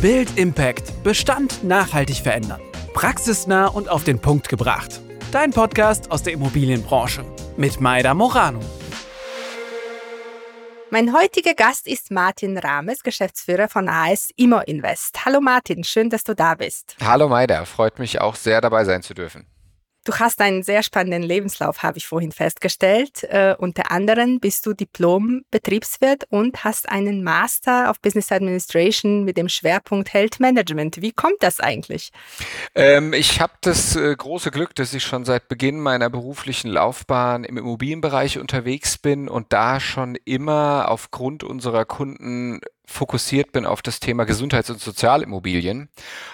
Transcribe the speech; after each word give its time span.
Build 0.00 0.38
Impact. 0.38 1.02
Bestand 1.02 1.62
nachhaltig 1.62 2.16
verändern. 2.16 2.58
Praxisnah 2.94 3.66
und 3.66 3.90
auf 3.90 4.02
den 4.02 4.18
Punkt 4.18 4.48
gebracht. 4.48 4.98
Dein 5.30 5.50
Podcast 5.50 6.10
aus 6.10 6.22
der 6.22 6.32
Immobilienbranche 6.32 7.22
mit 7.58 7.82
Maida 7.82 8.14
Morano. 8.14 8.60
Mein 10.88 11.12
heutiger 11.12 11.52
Gast 11.52 11.86
ist 11.86 12.10
Martin 12.10 12.56
Rames, 12.56 13.02
Geschäftsführer 13.02 13.68
von 13.68 13.90
AS 13.90 14.30
Immo 14.36 14.60
Invest. 14.60 15.26
Hallo 15.26 15.42
Martin, 15.42 15.84
schön, 15.84 16.08
dass 16.08 16.24
du 16.24 16.34
da 16.34 16.54
bist. 16.54 16.96
Hallo 17.04 17.28
Maida, 17.28 17.66
freut 17.66 17.98
mich 17.98 18.22
auch 18.22 18.36
sehr 18.36 18.62
dabei 18.62 18.86
sein 18.86 19.02
zu 19.02 19.12
dürfen. 19.12 19.46
Du 20.04 20.14
hast 20.14 20.40
einen 20.40 20.62
sehr 20.62 20.82
spannenden 20.82 21.22
Lebenslauf, 21.22 21.82
habe 21.82 21.98
ich 21.98 22.06
vorhin 22.06 22.32
festgestellt. 22.32 23.22
Äh, 23.24 23.54
unter 23.58 23.90
anderem 23.90 24.40
bist 24.40 24.64
du 24.64 24.72
Diplom-Betriebswirt 24.72 26.24
und 26.30 26.64
hast 26.64 26.88
einen 26.88 27.22
Master 27.22 27.90
of 27.90 28.00
Business 28.00 28.32
Administration 28.32 29.24
mit 29.24 29.36
dem 29.36 29.50
Schwerpunkt 29.50 30.14
Health 30.14 30.40
Management. 30.40 31.02
Wie 31.02 31.12
kommt 31.12 31.36
das 31.40 31.60
eigentlich? 31.60 32.12
Ähm, 32.74 33.12
ich 33.12 33.42
habe 33.42 33.52
das 33.60 33.94
äh, 33.94 34.16
große 34.16 34.50
Glück, 34.50 34.74
dass 34.74 34.94
ich 34.94 35.02
schon 35.02 35.26
seit 35.26 35.48
Beginn 35.48 35.80
meiner 35.80 36.08
beruflichen 36.08 36.70
Laufbahn 36.70 37.44
im 37.44 37.58
Immobilienbereich 37.58 38.38
unterwegs 38.38 38.96
bin 38.96 39.28
und 39.28 39.52
da 39.52 39.80
schon 39.80 40.16
immer 40.24 40.86
aufgrund 40.88 41.44
unserer 41.44 41.84
Kunden 41.84 42.60
fokussiert 42.90 43.52
bin 43.52 43.64
auf 43.64 43.82
das 43.82 44.00
Thema 44.00 44.24
Gesundheits- 44.24 44.70
und 44.70 44.80
Sozialimmobilien. 44.80 45.88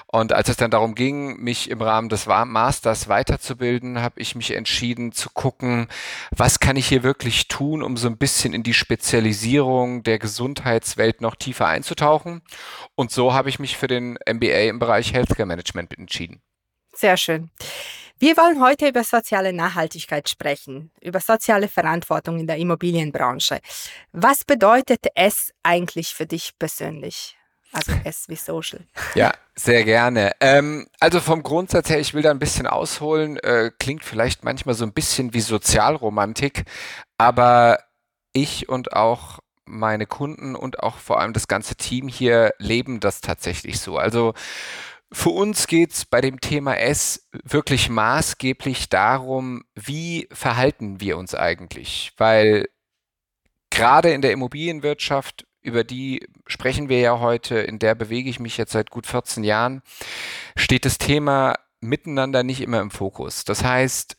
Und 0.06 0.32
als 0.32 0.48
es 0.48 0.56
dann 0.56 0.70
darum 0.70 0.94
ging, 0.94 1.36
mich 1.36 1.70
im 1.70 1.82
Rahmen 1.82 2.08
des 2.08 2.26
Masters 2.26 3.08
weiterzubilden, 3.08 4.00
habe 4.00 4.20
ich 4.20 4.34
mich 4.34 4.52
entschieden 4.52 5.12
zu 5.12 5.28
gucken, 5.30 5.88
was 6.30 6.58
kann 6.58 6.76
ich 6.76 6.88
hier 6.88 7.02
wirklich 7.02 7.48
tun, 7.48 7.82
um 7.82 7.96
so 7.96 8.08
ein 8.08 8.16
bisschen 8.16 8.54
in 8.54 8.62
die 8.62 8.74
Spezialisierung 8.74 10.02
der 10.02 10.18
Gesundheitswelt 10.18 11.20
noch 11.20 11.34
tiefer 11.34 11.66
einzutauchen. 11.66 12.42
Und 12.94 13.10
so 13.10 13.34
habe 13.34 13.48
ich 13.48 13.58
mich 13.58 13.76
für 13.76 13.88
den 13.88 14.18
MBA 14.26 14.68
im 14.68 14.78
Bereich 14.78 15.12
Healthcare 15.12 15.46
Management 15.46 15.96
entschieden. 15.98 16.40
Sehr 16.94 17.16
schön. 17.18 17.50
Wir 18.18 18.36
wollen 18.38 18.62
heute 18.62 18.88
über 18.88 19.04
soziale 19.04 19.52
Nachhaltigkeit 19.52 20.26
sprechen, 20.28 20.90
über 21.02 21.20
soziale 21.20 21.68
Verantwortung 21.68 22.38
in 22.38 22.46
der 22.46 22.56
Immobilienbranche. 22.56 23.60
Was 24.12 24.42
bedeutet 24.44 25.06
es 25.14 25.52
eigentlich 25.62 26.14
für 26.14 26.24
dich 26.24 26.58
persönlich? 26.58 27.36
Also 27.72 27.92
S 28.04 28.24
wie 28.28 28.36
Social. 28.36 28.80
Ja, 29.14 29.34
sehr 29.54 29.84
gerne. 29.84 30.32
Ähm, 30.40 30.86
also 30.98 31.20
vom 31.20 31.42
Grundsatz 31.42 31.90
her, 31.90 32.00
ich 32.00 32.14
will 32.14 32.22
da 32.22 32.30
ein 32.30 32.38
bisschen 32.38 32.66
ausholen, 32.66 33.36
äh, 33.38 33.70
klingt 33.78 34.02
vielleicht 34.02 34.44
manchmal 34.44 34.74
so 34.74 34.86
ein 34.86 34.94
bisschen 34.94 35.34
wie 35.34 35.40
Sozialromantik, 35.40 36.64
aber 37.18 37.80
ich 38.32 38.70
und 38.70 38.94
auch 38.94 39.40
meine 39.66 40.06
Kunden 40.06 40.54
und 40.54 40.82
auch 40.82 40.96
vor 40.96 41.20
allem 41.20 41.34
das 41.34 41.48
ganze 41.48 41.74
Team 41.74 42.08
hier 42.08 42.54
leben 42.58 43.00
das 43.00 43.20
tatsächlich 43.20 43.78
so. 43.78 43.98
Also 43.98 44.32
für 45.12 45.30
uns 45.30 45.66
geht 45.66 45.92
es 45.92 46.04
bei 46.04 46.20
dem 46.20 46.40
Thema 46.40 46.78
S 46.78 47.28
wirklich 47.44 47.88
maßgeblich 47.88 48.88
darum, 48.88 49.64
wie 49.74 50.28
verhalten 50.32 51.00
wir 51.00 51.16
uns 51.16 51.34
eigentlich? 51.34 52.12
Weil 52.16 52.66
gerade 53.70 54.10
in 54.12 54.22
der 54.22 54.32
Immobilienwirtschaft, 54.32 55.46
über 55.62 55.84
die 55.84 56.26
sprechen 56.46 56.88
wir 56.88 57.00
ja 57.00 57.20
heute, 57.20 57.58
in 57.58 57.78
der 57.78 57.94
bewege 57.94 58.30
ich 58.30 58.40
mich 58.40 58.56
jetzt 58.56 58.72
seit 58.72 58.90
gut 58.90 59.06
14 59.06 59.44
Jahren, 59.44 59.82
steht 60.56 60.84
das 60.84 60.98
Thema 60.98 61.54
miteinander 61.80 62.42
nicht 62.42 62.60
immer 62.60 62.80
im 62.80 62.90
Fokus. 62.90 63.44
Das 63.44 63.62
heißt, 63.62 64.16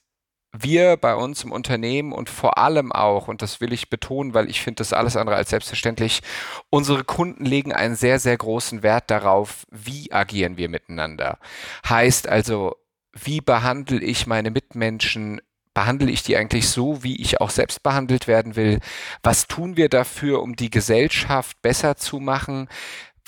wir 0.53 0.98
bei 0.98 1.16
uns 1.16 1.44
im 1.44 1.52
Unternehmen 1.52 2.12
und 2.12 2.30
vor 2.30 2.58
allem 2.58 2.92
auch, 2.92 3.28
und 3.28 3.42
das 3.42 3.62
will 3.62 3.73
ich 3.73 3.90
betonen, 3.90 4.34
weil 4.34 4.50
ich 4.50 4.62
finde 4.62 4.78
das 4.78 4.94
alles 4.94 5.16
andere 5.16 5.36
als 5.36 5.50
selbstverständlich, 5.50 6.22
unsere 6.70 7.03
Kunden 7.03 7.45
legen 7.45 7.73
einen 7.73 7.95
sehr, 7.95 8.20
sehr 8.20 8.38
großen 8.38 8.84
Wert 8.84 9.12
darauf, 9.12 9.66
wie 9.72 10.12
agieren 10.12 10.58
wir 10.58 10.70
miteinander. 10.70 11.40
Heißt 11.88 12.28
also, 12.28 12.75
wie 13.14 13.42
behandle 13.42 14.00
ich 14.00 14.28
meine 14.28 14.52
Mitmenschen? 14.52 15.41
Behandle 15.74 16.09
ich 16.09 16.24
die 16.24 16.35
eigentlich 16.35 16.69
so, 16.69 17.03
wie 17.03 17.22
ich 17.22 17.40
auch 17.40 17.52
selbst 17.52 17.84
behandelt 17.84 18.28
werden 18.28 18.56
will? 18.56 18.79
Was 19.22 19.47
tun 19.47 19.78
wir 19.78 19.90
dafür, 19.90 20.41
um 20.41 20.56
die 20.56 20.72
Gesellschaft 20.72 21.62
besser 21.62 21.97
zu 21.97 22.19
machen? 22.19 22.68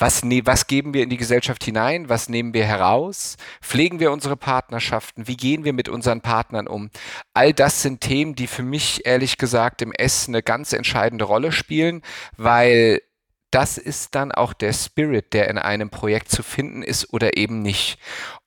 Was, 0.00 0.24
ne, 0.24 0.40
was 0.46 0.66
geben 0.66 0.94
wir 0.94 1.02
in 1.02 1.10
die 1.10 1.18
Gesellschaft 1.18 1.62
hinein? 1.62 2.08
Was 2.08 2.30
nehmen 2.30 2.54
wir 2.54 2.64
heraus? 2.64 3.36
Pflegen 3.60 4.00
wir 4.00 4.12
unsere 4.12 4.34
Partnerschaften? 4.34 5.28
Wie 5.28 5.36
gehen 5.36 5.64
wir 5.64 5.74
mit 5.74 5.90
unseren 5.90 6.22
Partnern 6.22 6.66
um? 6.66 6.88
All 7.34 7.52
das 7.52 7.82
sind 7.82 8.00
Themen, 8.00 8.34
die 8.34 8.46
für 8.46 8.62
mich 8.62 9.04
ehrlich 9.04 9.36
gesagt 9.36 9.82
im 9.82 9.92
S 9.92 10.26
eine 10.26 10.42
ganz 10.42 10.72
entscheidende 10.72 11.26
Rolle 11.26 11.52
spielen, 11.52 12.00
weil 12.38 13.02
das 13.50 13.76
ist 13.76 14.14
dann 14.14 14.32
auch 14.32 14.54
der 14.54 14.72
Spirit, 14.72 15.34
der 15.34 15.50
in 15.50 15.58
einem 15.58 15.90
Projekt 15.90 16.30
zu 16.30 16.42
finden 16.42 16.82
ist 16.82 17.12
oder 17.12 17.36
eben 17.36 17.60
nicht. 17.60 17.98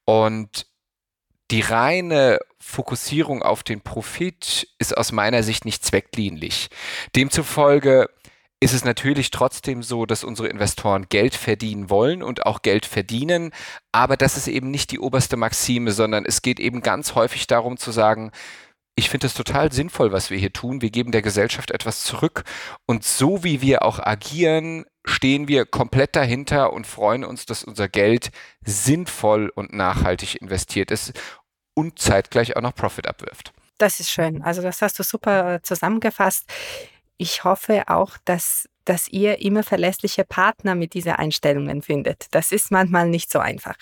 Und 0.06 0.66
die 1.52 1.62
reine 1.62 2.40
Fokussierung 2.60 3.44
auf 3.44 3.62
den 3.62 3.82
Profit 3.82 4.68
ist 4.80 4.98
aus 4.98 5.12
meiner 5.12 5.44
Sicht 5.44 5.66
nicht 5.66 5.86
zweckdienlich. 5.86 6.70
Demzufolge 7.16 8.10
ist 8.64 8.74
es 8.74 8.86
natürlich 8.86 9.30
trotzdem 9.30 9.84
so, 9.84 10.06
dass 10.06 10.24
unsere 10.24 10.48
Investoren 10.48 11.08
Geld 11.10 11.36
verdienen 11.36 11.90
wollen 11.90 12.24
und 12.24 12.46
auch 12.46 12.62
Geld 12.62 12.86
verdienen. 12.86 13.52
Aber 13.92 14.16
das 14.16 14.38
ist 14.38 14.48
eben 14.48 14.72
nicht 14.72 14.92
die 14.92 15.00
oberste 15.00 15.36
Maxime, 15.36 15.92
sondern 15.92 16.26
es 16.26 16.42
geht 16.42 16.60
eben 16.62 16.82
ganz 16.82 17.14
häufig 17.14 17.46
darum 17.46 17.76
zu 17.78 17.92
sagen, 17.92 18.32
ich 18.96 19.10
finde 19.10 19.28
es 19.28 19.34
total 19.34 19.72
sinnvoll, 19.74 20.14
was 20.14 20.30
wir 20.30 20.38
hier 20.38 20.54
tun. 20.54 20.82
Wir 20.82 20.92
geben 20.92 21.12
der 21.12 21.22
Gesellschaft 21.22 21.72
etwas 21.72 22.04
zurück. 22.04 22.44
Und 22.86 23.04
so 23.04 23.44
wie 23.44 23.62
wir 23.62 23.84
auch 23.84 24.00
agieren, 24.00 24.86
stehen 25.04 25.48
wir 25.50 25.66
komplett 25.66 26.16
dahinter 26.16 26.72
und 26.72 26.88
freuen 26.88 27.26
uns, 27.26 27.46
dass 27.46 27.64
unser 27.66 27.90
Geld 27.90 28.32
sinnvoll 28.64 29.52
und 29.54 29.74
nachhaltig 29.74 30.40
investiert 30.42 30.90
ist 30.90 31.12
und 31.74 32.00
zeitgleich 32.00 32.56
auch 32.56 32.62
noch 32.62 32.76
Profit 32.76 33.08
abwirft. 33.08 33.52
Das 33.78 34.00
ist 34.00 34.12
schön. 34.12 34.42
Also 34.42 34.62
das 34.62 34.82
hast 34.82 34.98
du 35.00 35.04
super 35.04 35.60
zusammengefasst 35.64 36.46
ich 37.18 37.44
hoffe 37.44 37.84
auch, 37.88 38.18
dass, 38.26 38.68
dass 38.86 39.08
ihr 39.08 39.42
immer 39.42 39.64
verlässliche 39.64 40.24
Partner 40.24 40.76
mit 40.76 40.94
dieser 40.94 41.20
Einstellungen 41.20 41.82
findet. 41.82 42.28
Das 42.32 42.52
ist 42.52 42.72
manchmal 42.72 43.08
nicht 43.08 43.32
so 43.32 43.40
einfach. 43.40 43.76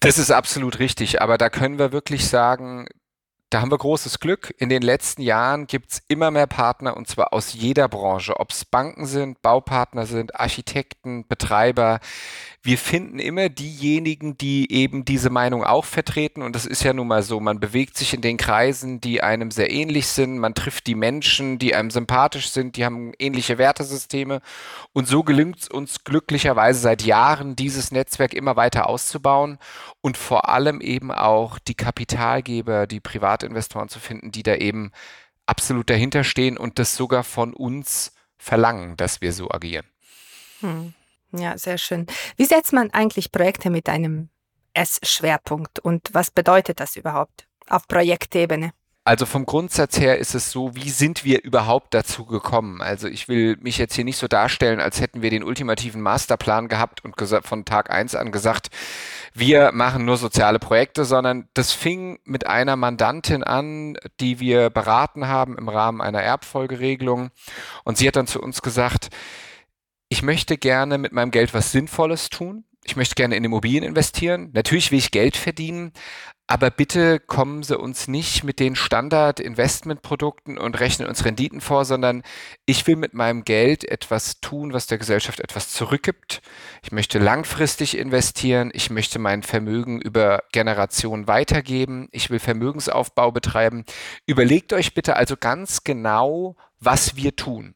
Das 0.00 0.18
ist 0.18 0.30
absolut 0.30 0.78
richtig, 0.78 1.22
aber 1.22 1.38
da 1.38 1.48
können 1.48 1.78
wir 1.78 1.92
wirklich 1.92 2.28
sagen, 2.28 2.86
da 3.50 3.60
haben 3.60 3.70
wir 3.70 3.78
großes 3.78 4.18
Glück. 4.18 4.52
In 4.58 4.68
den 4.68 4.82
letzten 4.82 5.22
Jahren 5.22 5.68
gibt 5.68 5.92
es 5.92 6.02
immer 6.08 6.32
mehr 6.32 6.48
Partner 6.48 6.96
und 6.96 7.06
zwar 7.06 7.32
aus 7.32 7.52
jeder 7.52 7.86
Branche, 7.86 8.40
ob 8.40 8.50
es 8.50 8.64
Banken 8.64 9.06
sind, 9.06 9.42
Baupartner 9.42 10.06
sind, 10.06 10.34
Architekten, 10.34 11.28
Betreiber. 11.28 12.00
Wir 12.66 12.78
finden 12.78 13.18
immer 13.18 13.50
diejenigen, 13.50 14.38
die 14.38 14.72
eben 14.72 15.04
diese 15.04 15.28
Meinung 15.28 15.64
auch 15.64 15.84
vertreten 15.84 16.40
und 16.40 16.56
das 16.56 16.64
ist 16.64 16.82
ja 16.82 16.94
nun 16.94 17.06
mal 17.06 17.22
so. 17.22 17.38
Man 17.38 17.60
bewegt 17.60 17.98
sich 17.98 18.14
in 18.14 18.22
den 18.22 18.38
Kreisen, 18.38 19.02
die 19.02 19.22
einem 19.22 19.50
sehr 19.50 19.70
ähnlich 19.70 20.06
sind. 20.06 20.38
Man 20.38 20.54
trifft 20.54 20.86
die 20.86 20.94
Menschen, 20.94 21.58
die 21.58 21.74
einem 21.74 21.90
sympathisch 21.90 22.48
sind, 22.48 22.78
die 22.78 22.86
haben 22.86 23.12
ähnliche 23.18 23.58
Wertesysteme 23.58 24.40
und 24.94 25.06
so 25.06 25.22
gelingt 25.22 25.58
es 25.58 25.68
uns 25.68 26.04
glücklicherweise 26.04 26.80
seit 26.80 27.02
Jahren, 27.02 27.54
dieses 27.54 27.92
Netzwerk 27.92 28.32
immer 28.32 28.56
weiter 28.56 28.88
auszubauen 28.88 29.58
und 30.00 30.16
vor 30.16 30.48
allem 30.48 30.80
eben 30.80 31.12
auch 31.12 31.58
die 31.58 31.74
Kapitalgeber, 31.74 32.86
die 32.86 33.00
Privatinvestoren 33.00 33.90
zu 33.90 34.00
finden, 34.00 34.32
die 34.32 34.42
da 34.42 34.54
eben 34.54 34.90
absolut 35.44 35.90
dahinter 35.90 36.24
stehen 36.24 36.56
und 36.56 36.78
das 36.78 36.96
sogar 36.96 37.24
von 37.24 37.52
uns 37.52 38.14
verlangen, 38.38 38.96
dass 38.96 39.20
wir 39.20 39.34
so 39.34 39.50
agieren. 39.50 39.84
Hm. 40.60 40.94
Ja, 41.36 41.58
sehr 41.58 41.78
schön. 41.78 42.06
Wie 42.36 42.44
setzt 42.44 42.72
man 42.72 42.90
eigentlich 42.90 43.32
Projekte 43.32 43.70
mit 43.70 43.88
einem 43.88 44.28
S-Schwerpunkt 44.72 45.78
und 45.78 46.08
was 46.12 46.30
bedeutet 46.30 46.80
das 46.80 46.96
überhaupt 46.96 47.46
auf 47.68 47.88
Projektebene? 47.88 48.72
Also 49.06 49.26
vom 49.26 49.44
Grundsatz 49.44 50.00
her 50.00 50.16
ist 50.16 50.34
es 50.34 50.50
so, 50.50 50.74
wie 50.74 50.88
sind 50.88 51.26
wir 51.26 51.44
überhaupt 51.44 51.92
dazu 51.92 52.24
gekommen? 52.24 52.80
Also 52.80 53.06
ich 53.06 53.28
will 53.28 53.58
mich 53.60 53.76
jetzt 53.76 53.94
hier 53.94 54.04
nicht 54.04 54.16
so 54.16 54.28
darstellen, 54.28 54.80
als 54.80 54.98
hätten 54.98 55.20
wir 55.20 55.28
den 55.28 55.44
ultimativen 55.44 56.00
Masterplan 56.00 56.68
gehabt 56.68 57.04
und 57.04 57.14
von 57.44 57.66
Tag 57.66 57.90
eins 57.90 58.14
an 58.14 58.32
gesagt, 58.32 58.68
wir 59.34 59.72
machen 59.72 60.06
nur 60.06 60.16
soziale 60.16 60.58
Projekte, 60.58 61.04
sondern 61.04 61.48
das 61.52 61.72
fing 61.72 62.18
mit 62.24 62.46
einer 62.46 62.76
Mandantin 62.76 63.44
an, 63.44 63.98
die 64.20 64.40
wir 64.40 64.70
beraten 64.70 65.28
haben 65.28 65.58
im 65.58 65.68
Rahmen 65.68 66.00
einer 66.00 66.22
Erbfolgeregelung. 66.22 67.30
Und 67.84 67.98
sie 67.98 68.08
hat 68.08 68.16
dann 68.16 68.26
zu 68.26 68.40
uns 68.40 68.62
gesagt, 68.62 69.10
ich 70.14 70.22
möchte 70.22 70.56
gerne 70.56 70.96
mit 70.96 71.10
meinem 71.10 71.32
Geld 71.32 71.54
was 71.54 71.72
Sinnvolles 71.72 72.30
tun. 72.30 72.62
Ich 72.84 72.94
möchte 72.94 73.16
gerne 73.16 73.34
in 73.34 73.42
Immobilien 73.42 73.82
investieren. 73.82 74.50
Natürlich 74.52 74.92
will 74.92 74.98
ich 75.00 75.10
Geld 75.10 75.36
verdienen, 75.36 75.92
aber 76.46 76.70
bitte 76.70 77.18
kommen 77.18 77.64
Sie 77.64 77.76
uns 77.76 78.06
nicht 78.06 78.44
mit 78.44 78.60
den 78.60 78.76
Standard-Investmentprodukten 78.76 80.56
und 80.56 80.78
rechnen 80.78 81.08
uns 81.08 81.24
Renditen 81.24 81.60
vor, 81.60 81.84
sondern 81.84 82.22
ich 82.64 82.86
will 82.86 82.94
mit 82.94 83.12
meinem 83.12 83.42
Geld 83.42 83.82
etwas 83.82 84.40
tun, 84.40 84.72
was 84.72 84.86
der 84.86 84.98
Gesellschaft 84.98 85.40
etwas 85.40 85.70
zurückgibt. 85.70 86.42
Ich 86.84 86.92
möchte 86.92 87.18
langfristig 87.18 87.98
investieren. 87.98 88.70
Ich 88.72 88.90
möchte 88.90 89.18
mein 89.18 89.42
Vermögen 89.42 90.00
über 90.00 90.44
Generationen 90.52 91.26
weitergeben. 91.26 92.06
Ich 92.12 92.30
will 92.30 92.38
Vermögensaufbau 92.38 93.32
betreiben. 93.32 93.84
Überlegt 94.26 94.72
euch 94.72 94.94
bitte 94.94 95.16
also 95.16 95.36
ganz 95.36 95.82
genau, 95.82 96.54
was 96.78 97.16
wir 97.16 97.34
tun. 97.34 97.74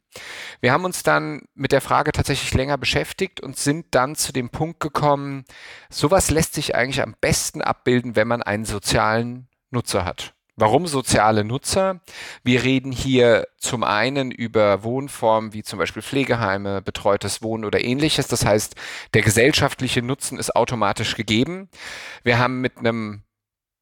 Wir 0.61 0.73
haben 0.73 0.85
uns 0.85 1.03
dann 1.03 1.43
mit 1.55 1.73
der 1.73 1.81
Frage 1.81 2.13
tatsächlich 2.13 2.55
länger 2.55 2.79
beschäftigt 2.79 3.41
und 3.41 3.57
sind 3.57 3.87
dann 3.93 4.17
zu 4.17 4.33
dem 4.33 4.51
Punkt 4.51 4.81
gekommen, 4.81 5.45
sowas 5.91 6.31
lässt 6.31 6.55
sich 6.55 6.75
eigentlich 6.75 7.03
am 7.03 7.15
besten 7.21 7.63
abbilden, 7.63 8.17
wenn 8.17 8.29
man 8.29 8.43
einen 8.43 8.65
sozialen 8.65 9.49
Nutzer 9.71 10.05
hat. 10.05 10.35
Warum 10.61 10.89
soziale 10.89 11.45
Nutzer? 11.45 12.01
Wir 12.43 12.65
reden 12.65 12.91
hier 12.91 13.47
zum 13.59 13.85
einen 13.85 14.33
über 14.33 14.83
Wohnformen 14.83 15.53
wie 15.53 15.63
zum 15.63 15.79
Beispiel 15.79 16.03
Pflegeheime, 16.03 16.83
betreutes 16.83 17.43
Wohnen 17.43 17.65
oder 17.65 17.85
ähnliches. 17.85 18.27
Das 18.27 18.45
heißt, 18.45 18.75
der 19.15 19.23
gesellschaftliche 19.23 20.03
Nutzen 20.03 20.37
ist 20.37 20.57
automatisch 20.57 21.15
gegeben. 21.15 21.69
Wir 22.25 22.39
haben 22.39 22.61
mit 22.61 22.77
einem 22.77 23.23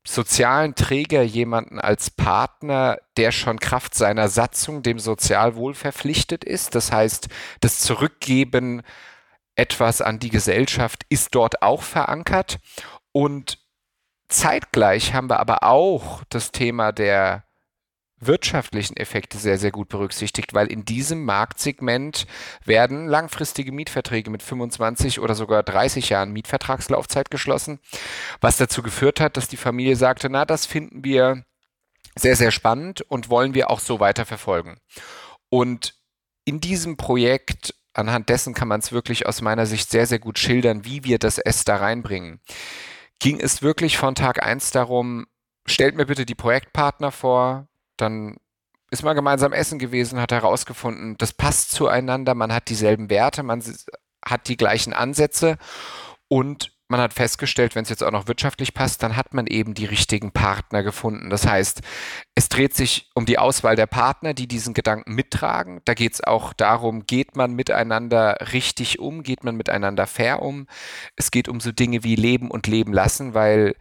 sozialen 0.06 0.74
Träger 0.74 1.22
jemanden 1.22 1.80
als 1.80 2.10
Partner, 2.10 2.98
der 3.16 3.32
schon 3.32 3.58
Kraft 3.58 3.94
seiner 3.94 4.28
Satzung 4.28 4.82
dem 4.82 4.98
Sozialwohl 4.98 5.74
verpflichtet 5.74 6.44
ist. 6.44 6.74
Das 6.74 6.92
heißt, 6.92 7.28
das 7.60 7.80
Zurückgeben 7.80 8.82
etwas 9.56 10.00
an 10.00 10.18
die 10.18 10.30
Gesellschaft 10.30 11.04
ist 11.08 11.34
dort 11.34 11.62
auch 11.62 11.82
verankert. 11.82 12.58
Und 13.12 13.58
zeitgleich 14.28 15.14
haben 15.14 15.30
wir 15.30 15.40
aber 15.40 15.62
auch 15.62 16.22
das 16.28 16.52
Thema 16.52 16.92
der 16.92 17.45
wirtschaftlichen 18.18 18.96
Effekte 18.96 19.36
sehr, 19.36 19.58
sehr 19.58 19.70
gut 19.70 19.88
berücksichtigt, 19.88 20.54
weil 20.54 20.68
in 20.68 20.84
diesem 20.84 21.24
Marktsegment 21.24 22.26
werden 22.64 23.06
langfristige 23.06 23.72
Mietverträge 23.72 24.30
mit 24.30 24.42
25 24.42 25.20
oder 25.20 25.34
sogar 25.34 25.62
30 25.62 26.08
Jahren 26.08 26.32
Mietvertragslaufzeit 26.32 27.30
geschlossen, 27.30 27.78
was 28.40 28.56
dazu 28.56 28.82
geführt 28.82 29.20
hat, 29.20 29.36
dass 29.36 29.48
die 29.48 29.58
Familie 29.58 29.96
sagte, 29.96 30.30
na, 30.30 30.44
das 30.44 30.64
finden 30.66 31.04
wir 31.04 31.44
sehr, 32.18 32.36
sehr 32.36 32.50
spannend 32.50 33.02
und 33.02 33.28
wollen 33.28 33.54
wir 33.54 33.70
auch 33.70 33.80
so 33.80 34.00
weiter 34.00 34.24
verfolgen. 34.24 34.78
Und 35.50 35.94
in 36.46 36.60
diesem 36.60 36.96
Projekt, 36.96 37.74
anhand 37.92 38.30
dessen 38.30 38.54
kann 38.54 38.68
man 38.68 38.80
es 38.80 38.92
wirklich 38.92 39.26
aus 39.26 39.42
meiner 39.42 39.66
Sicht 39.66 39.90
sehr, 39.90 40.06
sehr 40.06 40.18
gut 40.18 40.38
schildern, 40.38 40.84
wie 40.86 41.04
wir 41.04 41.18
das 41.18 41.38
S 41.38 41.64
da 41.64 41.76
reinbringen, 41.76 42.40
ging 43.18 43.40
es 43.40 43.62
wirklich 43.62 43.98
von 43.98 44.14
Tag 44.14 44.42
eins 44.42 44.70
darum, 44.70 45.26
stellt 45.66 45.96
mir 45.96 46.06
bitte 46.06 46.24
die 46.24 46.34
Projektpartner 46.34 47.12
vor, 47.12 47.68
dann 47.96 48.36
ist 48.90 49.02
man 49.02 49.16
gemeinsam 49.16 49.52
essen 49.52 49.78
gewesen, 49.78 50.20
hat 50.20 50.32
herausgefunden, 50.32 51.16
das 51.18 51.32
passt 51.32 51.72
zueinander, 51.72 52.34
man 52.34 52.52
hat 52.52 52.68
dieselben 52.68 53.10
Werte, 53.10 53.42
man 53.42 53.62
hat 54.24 54.48
die 54.48 54.56
gleichen 54.56 54.92
Ansätze 54.92 55.56
und 56.28 56.76
man 56.88 57.00
hat 57.00 57.12
festgestellt, 57.12 57.74
wenn 57.74 57.82
es 57.82 57.88
jetzt 57.88 58.04
auch 58.04 58.12
noch 58.12 58.28
wirtschaftlich 58.28 58.72
passt, 58.72 59.02
dann 59.02 59.16
hat 59.16 59.34
man 59.34 59.46
eben 59.48 59.74
die 59.74 59.86
richtigen 59.86 60.30
Partner 60.30 60.84
gefunden. 60.84 61.30
Das 61.30 61.46
heißt, 61.46 61.80
es 62.36 62.48
dreht 62.48 62.74
sich 62.74 63.10
um 63.14 63.26
die 63.26 63.38
Auswahl 63.38 63.74
der 63.74 63.86
Partner, 63.86 64.34
die 64.34 64.46
diesen 64.46 64.72
Gedanken 64.72 65.14
mittragen. 65.14 65.80
Da 65.84 65.94
geht 65.94 66.14
es 66.14 66.22
auch 66.22 66.52
darum, 66.52 67.04
geht 67.04 67.34
man 67.34 67.54
miteinander 67.54 68.36
richtig 68.52 69.00
um, 69.00 69.24
geht 69.24 69.42
man 69.42 69.56
miteinander 69.56 70.06
fair 70.06 70.42
um. 70.42 70.68
Es 71.16 71.32
geht 71.32 71.48
um 71.48 71.58
so 71.58 71.72
Dinge 71.72 72.04
wie 72.04 72.14
Leben 72.14 72.50
und 72.52 72.68
Leben 72.68 72.92
lassen, 72.92 73.34
weil 73.34 73.74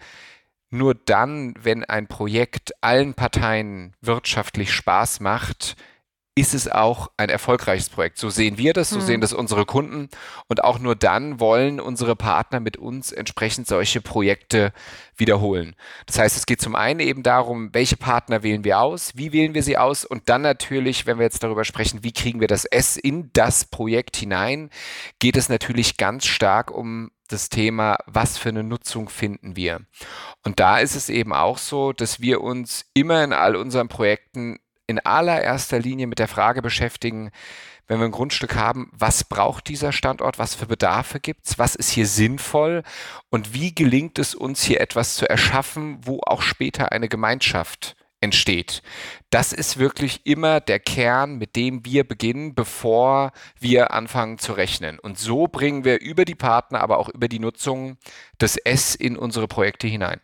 nur 0.70 0.96
dann, 0.96 1.54
wenn 1.62 1.84
ein 1.84 2.08
Projekt 2.08 2.74
allen 2.82 3.14
Parteien 3.14 3.96
wirtschaftlich 4.02 4.74
Spaß 4.74 5.20
macht, 5.20 5.76
ist 6.38 6.54
es 6.54 6.70
auch 6.70 7.10
ein 7.16 7.30
erfolgreiches 7.30 7.90
Projekt. 7.90 8.18
So 8.18 8.30
sehen 8.30 8.58
wir 8.58 8.74
das, 8.74 8.90
so 8.90 8.98
mhm. 8.98 9.04
sehen 9.04 9.22
das 9.22 9.32
unsere 9.32 9.66
Kunden. 9.66 10.10
Und 10.48 10.66
auch 10.66 10.80
nur 10.80 10.98
dann 10.98 11.40
wollen 11.40 11.80
unsere 11.80 12.18
Partner 12.18 12.60
mit 12.60 12.76
uns 12.76 13.14
entsprechend 13.14 13.68
solche 13.68 14.02
Projekte 14.02 14.74
wiederholen. 15.16 15.78
Das 16.08 16.20
heißt, 16.20 16.36
es 16.36 16.46
geht 16.46 16.62
zum 16.62 16.76
einen 16.76 17.00
eben 17.00 17.24
darum, 17.24 17.74
welche 17.74 17.96
Partner 17.96 18.44
wählen 18.44 18.66
wir 18.66 18.82
aus, 18.82 19.14
wie 19.16 19.32
wählen 19.32 19.54
wir 19.54 19.64
sie 19.64 19.78
aus 19.78 20.04
und 20.04 20.28
dann 20.28 20.42
natürlich, 20.42 21.06
wenn 21.06 21.20
wir 21.20 21.24
jetzt 21.24 21.42
darüber 21.42 21.64
sprechen, 21.64 22.04
wie 22.04 22.12
kriegen 22.12 22.42
wir 22.42 22.50
das 22.50 22.66
S 22.66 22.98
in 22.98 23.30
das 23.32 23.64
Projekt 23.64 24.18
hinein, 24.18 24.70
geht 25.20 25.38
es 25.38 25.48
natürlich 25.48 25.96
ganz 25.96 26.26
stark 26.26 26.70
um 26.70 27.12
das 27.30 27.50
Thema, 27.50 27.98
was 28.06 28.38
für 28.38 28.50
eine 28.50 28.64
Nutzung 28.64 29.10
finden 29.10 29.56
wir. 29.56 29.82
Und 30.46 30.60
da 30.60 30.78
ist 30.78 30.96
es 30.96 31.10
eben 31.10 31.34
auch 31.34 31.58
so, 31.58 31.92
dass 31.92 32.22
wir 32.22 32.42
uns 32.42 32.86
immer 32.94 33.24
in 33.24 33.34
all 33.34 33.56
unseren 33.56 33.88
Projekten 33.88 34.60
in 34.88 35.00
allererster 35.00 35.80
Linie 35.80 36.06
mit 36.06 36.20
der 36.20 36.28
Frage 36.28 36.62
beschäftigen, 36.62 37.32
wenn 37.88 38.00
wir 38.00 38.06
ein 38.06 38.12
Grundstück 38.12 38.56
haben, 38.56 38.90
was 38.94 39.24
braucht 39.24 39.68
dieser 39.68 39.92
Standort, 39.92 40.40
was 40.40 40.56
für 40.56 40.68
Bedarfe 40.68 41.20
gibt's, 41.20 41.58
was 41.58 41.76
ist 41.76 41.90
hier 41.90 42.08
sinnvoll 42.08 42.84
und 43.30 43.54
wie 43.54 43.74
gelingt 43.74 44.20
es 44.20 44.36
uns 44.36 44.64
hier 44.64 44.82
etwas 44.82 45.16
zu 45.16 45.28
erschaffen, 45.28 46.00
wo 46.02 46.22
auch 46.26 46.42
später 46.42 46.92
eine 46.92 47.10
Gemeinschaft 47.10 47.96
entsteht. 48.22 48.82
Das 49.30 49.54
ist 49.54 49.78
wirklich 49.78 50.26
immer 50.26 50.60
der 50.60 50.80
Kern, 50.80 51.38
mit 51.38 51.56
dem 51.56 51.86
wir 51.86 52.08
beginnen, 52.08 52.56
bevor 52.56 53.32
wir 53.60 53.92
anfangen 53.92 54.40
zu 54.40 54.54
rechnen. 54.54 55.00
Und 55.00 55.20
so 55.20 55.48
bringen 55.48 55.84
wir 55.84 56.02
über 56.02 56.26
die 56.26 56.36
Partner, 56.36 56.82
aber 56.82 56.98
auch 56.98 57.10
über 57.10 57.28
die 57.28 57.40
Nutzung 57.40 57.98
das 58.38 58.58
S 58.58 58.96
in 58.96 59.18
unsere 59.18 59.48
Projekte 59.48 59.88
hinein. 59.88 60.22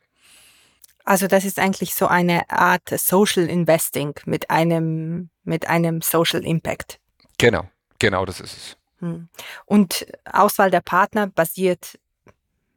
Also 1.03 1.27
das 1.27 1.45
ist 1.45 1.59
eigentlich 1.59 1.95
so 1.95 2.07
eine 2.07 2.50
Art 2.50 2.89
Social 2.89 3.50
Investing 3.50 4.13
mit 4.25 4.50
einem, 4.50 5.30
mit 5.44 5.68
einem 5.68 6.01
Social 6.01 6.45
Impact. 6.45 7.00
Genau, 7.38 7.68
genau 8.00 8.25
das 8.25 8.39
ist 8.39 8.57
es. 8.57 8.77
Hm. 9.00 9.27
Und 9.65 10.06
Auswahl 10.31 10.71
der 10.71 10.81
Partner 10.81 11.27
basiert, 11.27 12.00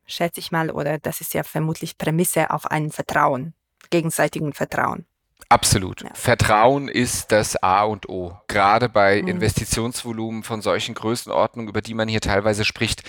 schätze 0.07 0.41
ich 0.41 0.53
mal, 0.53 0.71
oder 0.71 0.99
das 0.99 1.21
ist 1.21 1.35
ja 1.35 1.43
vermutlich 1.43 1.99
Prämisse 1.99 2.51
auf 2.51 2.71
einem 2.71 2.91
Vertrauen, 2.91 3.55
gegenseitigen 3.91 4.53
Vertrauen. 4.53 5.07
Absolut. 5.49 6.03
Ja. 6.03 6.11
Vertrauen 6.15 6.89
ist 6.89 7.31
das 7.31 7.63
A 7.63 7.85
und 7.85 8.09
O. 8.09 8.37
Gerade 8.49 8.89
bei 8.89 9.21
mhm. 9.21 9.29
Investitionsvolumen 9.29 10.43
von 10.43 10.63
solchen 10.63 10.95
Größenordnungen, 10.95 11.69
über 11.69 11.83
die 11.83 11.95
man 11.95 12.09
hier 12.09 12.21
teilweise 12.21 12.65
spricht, 12.65 13.03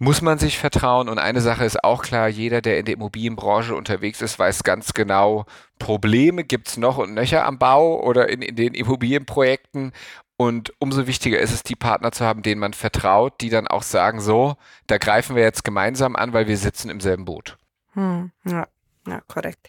muss 0.00 0.22
man 0.22 0.38
sich 0.38 0.58
vertrauen. 0.58 1.08
Und 1.08 1.18
eine 1.18 1.42
Sache 1.42 1.64
ist 1.64 1.84
auch 1.84 2.02
klar, 2.02 2.26
jeder, 2.26 2.62
der 2.62 2.78
in 2.78 2.86
der 2.86 2.94
Immobilienbranche 2.94 3.74
unterwegs 3.74 4.22
ist, 4.22 4.38
weiß 4.38 4.64
ganz 4.64 4.94
genau, 4.94 5.44
Probleme 5.78 6.42
gibt 6.42 6.68
es 6.68 6.78
noch 6.78 6.98
und 6.98 7.14
nöcher 7.14 7.44
am 7.44 7.58
Bau 7.58 8.02
oder 8.02 8.28
in, 8.30 8.42
in 8.42 8.56
den 8.56 8.74
Immobilienprojekten. 8.74 9.92
Und 10.38 10.72
umso 10.78 11.06
wichtiger 11.06 11.38
ist 11.38 11.52
es, 11.52 11.62
die 11.62 11.76
Partner 11.76 12.12
zu 12.12 12.24
haben, 12.24 12.42
denen 12.42 12.60
man 12.60 12.72
vertraut, 12.72 13.34
die 13.42 13.50
dann 13.50 13.68
auch 13.68 13.82
sagen, 13.82 14.22
so, 14.22 14.56
da 14.86 14.96
greifen 14.96 15.36
wir 15.36 15.42
jetzt 15.42 15.64
gemeinsam 15.64 16.16
an, 16.16 16.32
weil 16.32 16.48
wir 16.48 16.56
sitzen 16.56 16.88
im 16.88 17.00
selben 17.00 17.26
Boot. 17.26 17.58
Hm, 17.92 18.32
ja. 18.46 18.66
Ja, 19.06 19.20
korrekt. 19.28 19.68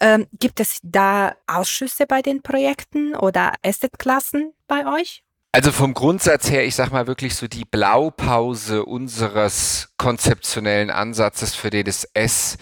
Ähm, 0.00 0.26
gibt 0.32 0.58
es 0.58 0.80
da 0.82 1.36
Ausschüsse 1.46 2.06
bei 2.06 2.22
den 2.22 2.42
Projekten 2.42 3.14
oder 3.14 3.52
Assetklassen 3.62 4.52
bei 4.66 4.86
euch? 4.86 5.23
Also 5.54 5.70
vom 5.70 5.94
Grundsatz 5.94 6.50
her, 6.50 6.66
ich 6.66 6.74
sag 6.74 6.90
mal 6.90 7.06
wirklich 7.06 7.36
so 7.36 7.46
die 7.46 7.64
Blaupause 7.64 8.84
unseres 8.84 9.88
konzeptionellen 9.98 10.90
Ansatzes 10.90 11.54
für 11.54 11.70
DDS 11.70 12.58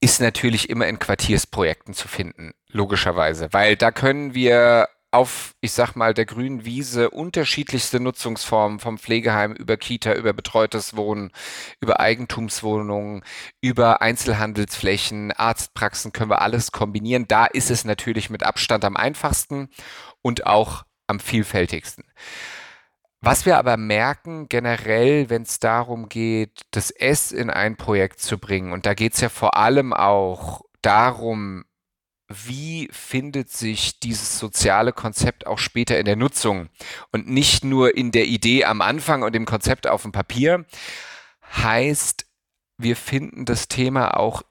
ist 0.00 0.20
natürlich 0.20 0.68
immer 0.68 0.88
in 0.88 0.98
Quartiersprojekten 0.98 1.94
zu 1.94 2.08
finden, 2.08 2.52
logischerweise, 2.72 3.52
weil 3.52 3.76
da 3.76 3.92
können 3.92 4.34
wir 4.34 4.88
auf, 5.12 5.54
ich 5.60 5.70
sag 5.70 5.94
mal, 5.94 6.12
der 6.12 6.26
grünen 6.26 6.64
Wiese 6.64 7.10
unterschiedlichste 7.10 8.00
Nutzungsformen 8.00 8.80
vom 8.80 8.98
Pflegeheim 8.98 9.52
über 9.52 9.76
Kita, 9.76 10.14
über 10.14 10.32
betreutes 10.32 10.96
Wohnen, 10.96 11.30
über 11.80 12.00
Eigentumswohnungen, 12.00 13.22
über 13.60 14.02
Einzelhandelsflächen, 14.02 15.30
Arztpraxen 15.30 16.12
können 16.12 16.30
wir 16.30 16.42
alles 16.42 16.72
kombinieren. 16.72 17.26
Da 17.28 17.46
ist 17.46 17.70
es 17.70 17.84
natürlich 17.84 18.28
mit 18.28 18.42
Abstand 18.42 18.84
am 18.84 18.96
einfachsten 18.96 19.68
und 20.20 20.48
auch 20.48 20.82
am 21.06 21.20
vielfältigsten. 21.20 22.04
Was 23.20 23.46
wir 23.46 23.56
aber 23.56 23.78
merken 23.78 24.48
generell, 24.50 25.30
wenn 25.30 25.42
es 25.42 25.58
darum 25.58 26.10
geht, 26.10 26.66
das 26.72 26.90
S 26.90 27.32
in 27.32 27.48
ein 27.48 27.76
Projekt 27.76 28.20
zu 28.20 28.36
bringen, 28.36 28.72
und 28.72 28.84
da 28.84 28.92
geht 28.92 29.14
es 29.14 29.20
ja 29.20 29.30
vor 29.30 29.56
allem 29.56 29.94
auch 29.94 30.62
darum, 30.82 31.64
wie 32.28 32.88
findet 32.92 33.50
sich 33.50 34.00
dieses 34.00 34.38
soziale 34.38 34.92
Konzept 34.92 35.46
auch 35.46 35.58
später 35.58 35.98
in 35.98 36.04
der 36.04 36.16
Nutzung 36.16 36.68
und 37.12 37.28
nicht 37.28 37.64
nur 37.64 37.96
in 37.96 38.12
der 38.12 38.26
Idee 38.26 38.64
am 38.64 38.80
Anfang 38.80 39.22
und 39.22 39.34
dem 39.34 39.46
Konzept 39.46 39.86
auf 39.86 40.02
dem 40.02 40.12
Papier, 40.12 40.66
heißt, 41.56 42.26
wir 42.76 42.96
finden 42.96 43.44
das 43.44 43.68
Thema 43.68 44.16
auch 44.16 44.42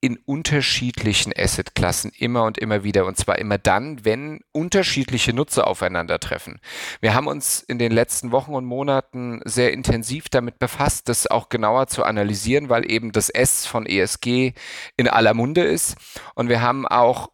in 0.00 0.16
unterschiedlichen 0.16 1.32
Assetklassen 1.36 2.10
immer 2.16 2.44
und 2.44 2.56
immer 2.58 2.84
wieder. 2.84 3.04
Und 3.04 3.16
zwar 3.16 3.38
immer 3.38 3.58
dann, 3.58 4.04
wenn 4.04 4.40
unterschiedliche 4.52 5.34
Nutzer 5.34 5.66
aufeinandertreffen. 5.66 6.58
Wir 7.00 7.14
haben 7.14 7.26
uns 7.26 7.60
in 7.60 7.78
den 7.78 7.92
letzten 7.92 8.32
Wochen 8.32 8.54
und 8.54 8.64
Monaten 8.64 9.40
sehr 9.44 9.72
intensiv 9.72 10.28
damit 10.30 10.58
befasst, 10.58 11.08
das 11.08 11.26
auch 11.26 11.50
genauer 11.50 11.88
zu 11.88 12.04
analysieren, 12.04 12.70
weil 12.70 12.90
eben 12.90 13.12
das 13.12 13.28
S 13.28 13.66
von 13.66 13.84
ESG 13.84 14.54
in 14.96 15.08
aller 15.08 15.34
Munde 15.34 15.62
ist. 15.62 15.96
Und 16.34 16.48
wir 16.48 16.62
haben 16.62 16.88
auch 16.88 17.28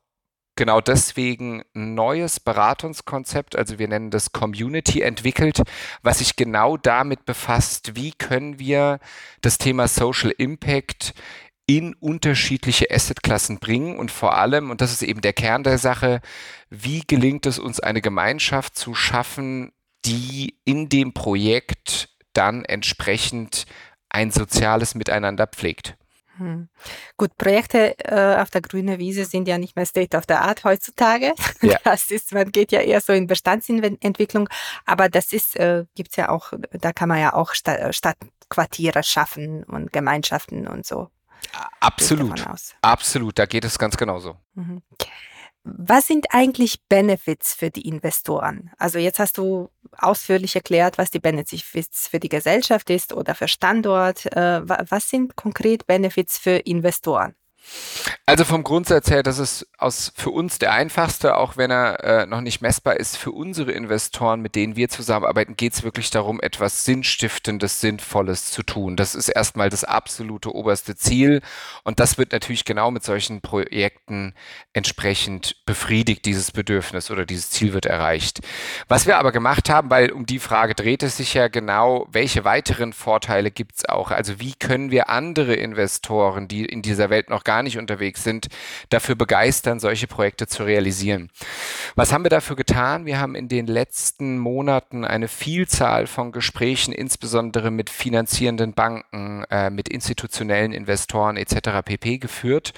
genau 0.56 0.80
deswegen 0.80 1.62
ein 1.74 1.94
neues 1.94 2.40
Beratungskonzept, 2.40 3.54
also 3.56 3.78
wir 3.78 3.88
nennen 3.88 4.10
das 4.10 4.32
Community, 4.32 5.02
entwickelt, 5.02 5.62
was 6.02 6.18
sich 6.18 6.34
genau 6.34 6.76
damit 6.78 7.26
befasst, 7.26 7.94
wie 7.94 8.12
können 8.12 8.58
wir 8.58 8.98
das 9.42 9.58
Thema 9.58 9.86
Social 9.86 10.30
Impact 10.30 11.14
in 11.66 11.94
unterschiedliche 11.94 12.90
Assetklassen 12.90 13.58
bringen 13.58 13.98
und 13.98 14.10
vor 14.10 14.36
allem, 14.36 14.70
und 14.70 14.80
das 14.80 14.92
ist 14.92 15.02
eben 15.02 15.20
der 15.20 15.32
Kern 15.32 15.64
der 15.64 15.78
Sache, 15.78 16.20
wie 16.70 17.02
gelingt 17.06 17.44
es 17.46 17.58
uns, 17.58 17.80
eine 17.80 18.00
Gemeinschaft 18.00 18.76
zu 18.76 18.94
schaffen, 18.94 19.72
die 20.04 20.58
in 20.64 20.88
dem 20.88 21.12
Projekt 21.12 22.10
dann 22.32 22.64
entsprechend 22.64 23.66
ein 24.08 24.30
soziales 24.30 24.94
Miteinander 24.94 25.48
pflegt. 25.48 25.96
Hm. 26.36 26.68
Gut, 27.16 27.36
Projekte 27.38 27.98
äh, 27.98 28.36
auf 28.36 28.50
der 28.50 28.60
grünen 28.60 28.98
Wiese 28.98 29.24
sind 29.24 29.48
ja 29.48 29.58
nicht 29.58 29.74
mehr 29.74 29.86
State 29.86 30.16
of 30.16 30.24
the 30.28 30.34
Art 30.34 30.64
heutzutage. 30.64 31.32
Ja. 31.62 31.78
Das 31.84 32.10
ist, 32.10 32.32
man 32.32 32.52
geht 32.52 32.72
ja 32.72 32.80
eher 32.80 33.00
so 33.00 33.12
in 33.12 33.26
Bestandsentwicklung, 33.26 34.48
aber 34.84 35.08
das 35.08 35.32
ist, 35.32 35.56
äh, 35.56 35.84
gibt's 35.94 36.16
ja 36.16 36.28
auch, 36.28 36.52
da 36.72 36.92
kann 36.92 37.08
man 37.08 37.20
ja 37.20 37.32
auch 37.32 37.54
Sta 37.54 37.92
Stadtquartiere 37.92 39.02
schaffen 39.02 39.64
und 39.64 39.92
Gemeinschaften 39.92 40.68
und 40.68 40.84
so. 40.84 41.08
Absolut. 41.80 42.44
Absolut, 42.82 43.38
da 43.38 43.46
geht 43.46 43.64
es 43.64 43.78
ganz 43.78 43.96
genauso. 43.96 44.36
Mhm. 44.54 44.82
Was 45.68 46.06
sind 46.06 46.26
eigentlich 46.30 46.80
Benefits 46.88 47.52
für 47.52 47.70
die 47.70 47.88
Investoren? 47.88 48.70
Also 48.78 49.00
jetzt 49.00 49.18
hast 49.18 49.36
du 49.36 49.68
ausführlich 49.98 50.54
erklärt, 50.54 50.96
was 50.96 51.10
die 51.10 51.18
Benefits 51.18 52.06
für 52.06 52.20
die 52.20 52.28
Gesellschaft 52.28 52.88
ist 52.88 53.12
oder 53.12 53.34
für 53.34 53.48
Standort. 53.48 54.26
Äh, 54.26 54.60
was 54.64 55.10
sind 55.10 55.34
konkret 55.34 55.86
Benefits 55.88 56.38
für 56.38 56.56
Investoren? 56.56 57.34
Also 58.28 58.44
vom 58.44 58.64
Grundsatz 58.64 59.10
her, 59.10 59.22
das 59.22 59.38
ist 59.38 59.66
aus, 59.78 60.12
für 60.16 60.30
uns 60.30 60.58
der 60.58 60.72
einfachste, 60.72 61.36
auch 61.36 61.56
wenn 61.56 61.70
er 61.70 62.02
äh, 62.02 62.26
noch 62.26 62.40
nicht 62.40 62.60
messbar 62.60 62.96
ist. 62.96 63.16
Für 63.16 63.30
unsere 63.30 63.70
Investoren, 63.72 64.40
mit 64.40 64.56
denen 64.56 64.74
wir 64.74 64.88
zusammenarbeiten, 64.88 65.56
geht 65.56 65.74
es 65.74 65.82
wirklich 65.84 66.10
darum, 66.10 66.40
etwas 66.40 66.84
Sinnstiftendes, 66.84 67.80
Sinnvolles 67.80 68.50
zu 68.50 68.64
tun. 68.64 68.96
Das 68.96 69.14
ist 69.14 69.28
erstmal 69.28 69.70
das 69.70 69.84
absolute 69.84 70.54
oberste 70.54 70.96
Ziel. 70.96 71.40
Und 71.84 72.00
das 72.00 72.18
wird 72.18 72.32
natürlich 72.32 72.64
genau 72.64 72.90
mit 72.90 73.04
solchen 73.04 73.42
Projekten 73.42 74.34
entsprechend 74.72 75.64
befriedigt, 75.64 76.24
dieses 76.24 76.50
Bedürfnis 76.50 77.10
oder 77.10 77.26
dieses 77.26 77.50
Ziel 77.50 77.72
wird 77.72 77.86
erreicht. 77.86 78.40
Was 78.88 79.06
wir 79.06 79.18
aber 79.18 79.30
gemacht 79.30 79.70
haben, 79.70 79.88
weil 79.90 80.10
um 80.10 80.26
die 80.26 80.40
Frage 80.40 80.74
dreht 80.74 81.02
es 81.02 81.16
sich 81.16 81.34
ja 81.34 81.48
genau, 81.48 82.08
welche 82.10 82.44
weiteren 82.44 82.92
Vorteile 82.92 83.50
gibt 83.50 83.76
es 83.76 83.88
auch? 83.88 84.10
Also 84.10 84.40
wie 84.40 84.54
können 84.54 84.90
wir 84.90 85.10
andere 85.10 85.54
Investoren, 85.54 86.48
die 86.48 86.64
in 86.64 86.82
dieser 86.82 87.08
Welt 87.08 87.30
noch 87.30 87.44
gar 87.44 87.55
gar 87.56 87.62
nicht 87.62 87.78
unterwegs 87.78 88.22
sind, 88.22 88.48
dafür 88.90 89.14
begeistern, 89.14 89.80
solche 89.80 90.06
Projekte 90.06 90.46
zu 90.46 90.64
realisieren. 90.64 91.30
Was 91.94 92.12
haben 92.12 92.22
wir 92.22 92.28
dafür 92.28 92.54
getan? 92.54 93.06
Wir 93.06 93.18
haben 93.18 93.34
in 93.34 93.48
den 93.48 93.66
letzten 93.66 94.36
Monaten 94.38 95.06
eine 95.06 95.26
Vielzahl 95.26 96.06
von 96.06 96.32
Gesprächen, 96.32 96.92
insbesondere 96.92 97.70
mit 97.70 97.88
finanzierenden 97.88 98.74
Banken, 98.74 99.44
äh, 99.50 99.70
mit 99.70 99.88
institutionellen 99.88 100.72
Investoren 100.72 101.38
etc. 101.38 101.80
pp. 101.82 102.18
geführt 102.18 102.74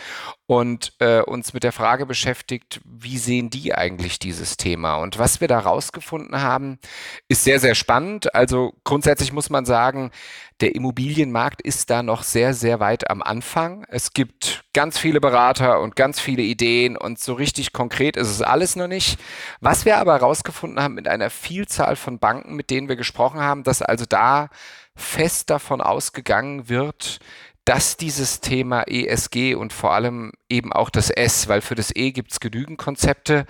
und 0.47 0.92
äh, 1.00 1.23
uns 1.23 1.52
mit 1.52 1.64
der 1.64 1.73
Frage 1.73 2.06
beschäftigt, 2.06 2.80
wie 2.85 3.18
sehen 3.18 3.50
die 3.50 3.75
eigentlich 3.75 4.20
dieses 4.20 4.56
Thema? 4.56 4.94
Und 4.97 5.18
was 5.18 5.40
wir 5.40 5.49
da 5.49 5.58
rausgefunden 5.58 6.40
haben, 6.40 6.78
ist 7.26 7.42
sehr, 7.42 7.58
sehr 7.58 7.75
spannend. 7.75 8.32
Also 8.32 8.75
grundsätzlich 8.85 9.32
muss 9.32 9.50
man 9.50 9.64
sagen, 9.64 10.12
der 10.60 10.74
Immobilienmarkt 10.74 11.62
ist 11.62 11.88
da 11.90 12.02
noch 12.02 12.22
sehr, 12.22 12.52
sehr 12.52 12.80
weit 12.80 13.10
am 13.10 13.22
Anfang. 13.22 13.84
Es 13.88 14.12
gibt 14.12 14.64
ganz 14.72 14.98
viele 14.98 15.20
Berater 15.20 15.80
und 15.80 15.94
ganz 15.94 16.20
viele 16.20 16.42
Ideen 16.42 16.96
und 16.96 17.20
so 17.20 17.34
richtig 17.34 17.72
konkret 17.72 18.16
ist 18.16 18.28
es 18.28 18.42
alles 18.42 18.74
noch 18.74 18.88
nicht. 18.88 19.20
Was 19.60 19.84
wir 19.84 19.98
aber 19.98 20.14
herausgefunden 20.14 20.82
haben 20.82 20.94
mit 20.94 21.06
einer 21.06 21.30
Vielzahl 21.30 21.96
von 21.96 22.18
Banken, 22.18 22.56
mit 22.56 22.70
denen 22.70 22.88
wir 22.88 22.96
gesprochen 22.96 23.40
haben, 23.40 23.62
dass 23.62 23.82
also 23.82 24.04
da 24.04 24.48
fest 24.96 25.50
davon 25.50 25.80
ausgegangen 25.80 26.68
wird, 26.68 27.20
dass 27.64 27.96
dieses 27.96 28.40
Thema 28.40 28.82
ESG 28.88 29.54
und 29.54 29.72
vor 29.72 29.92
allem 29.92 30.32
eben 30.48 30.72
auch 30.72 30.90
das 30.90 31.10
S, 31.10 31.48
weil 31.48 31.60
für 31.60 31.74
das 31.74 31.94
E 31.94 32.12
gibt 32.12 32.32
es 32.32 32.40
genügend 32.40 32.78
Konzepte, 32.78 33.46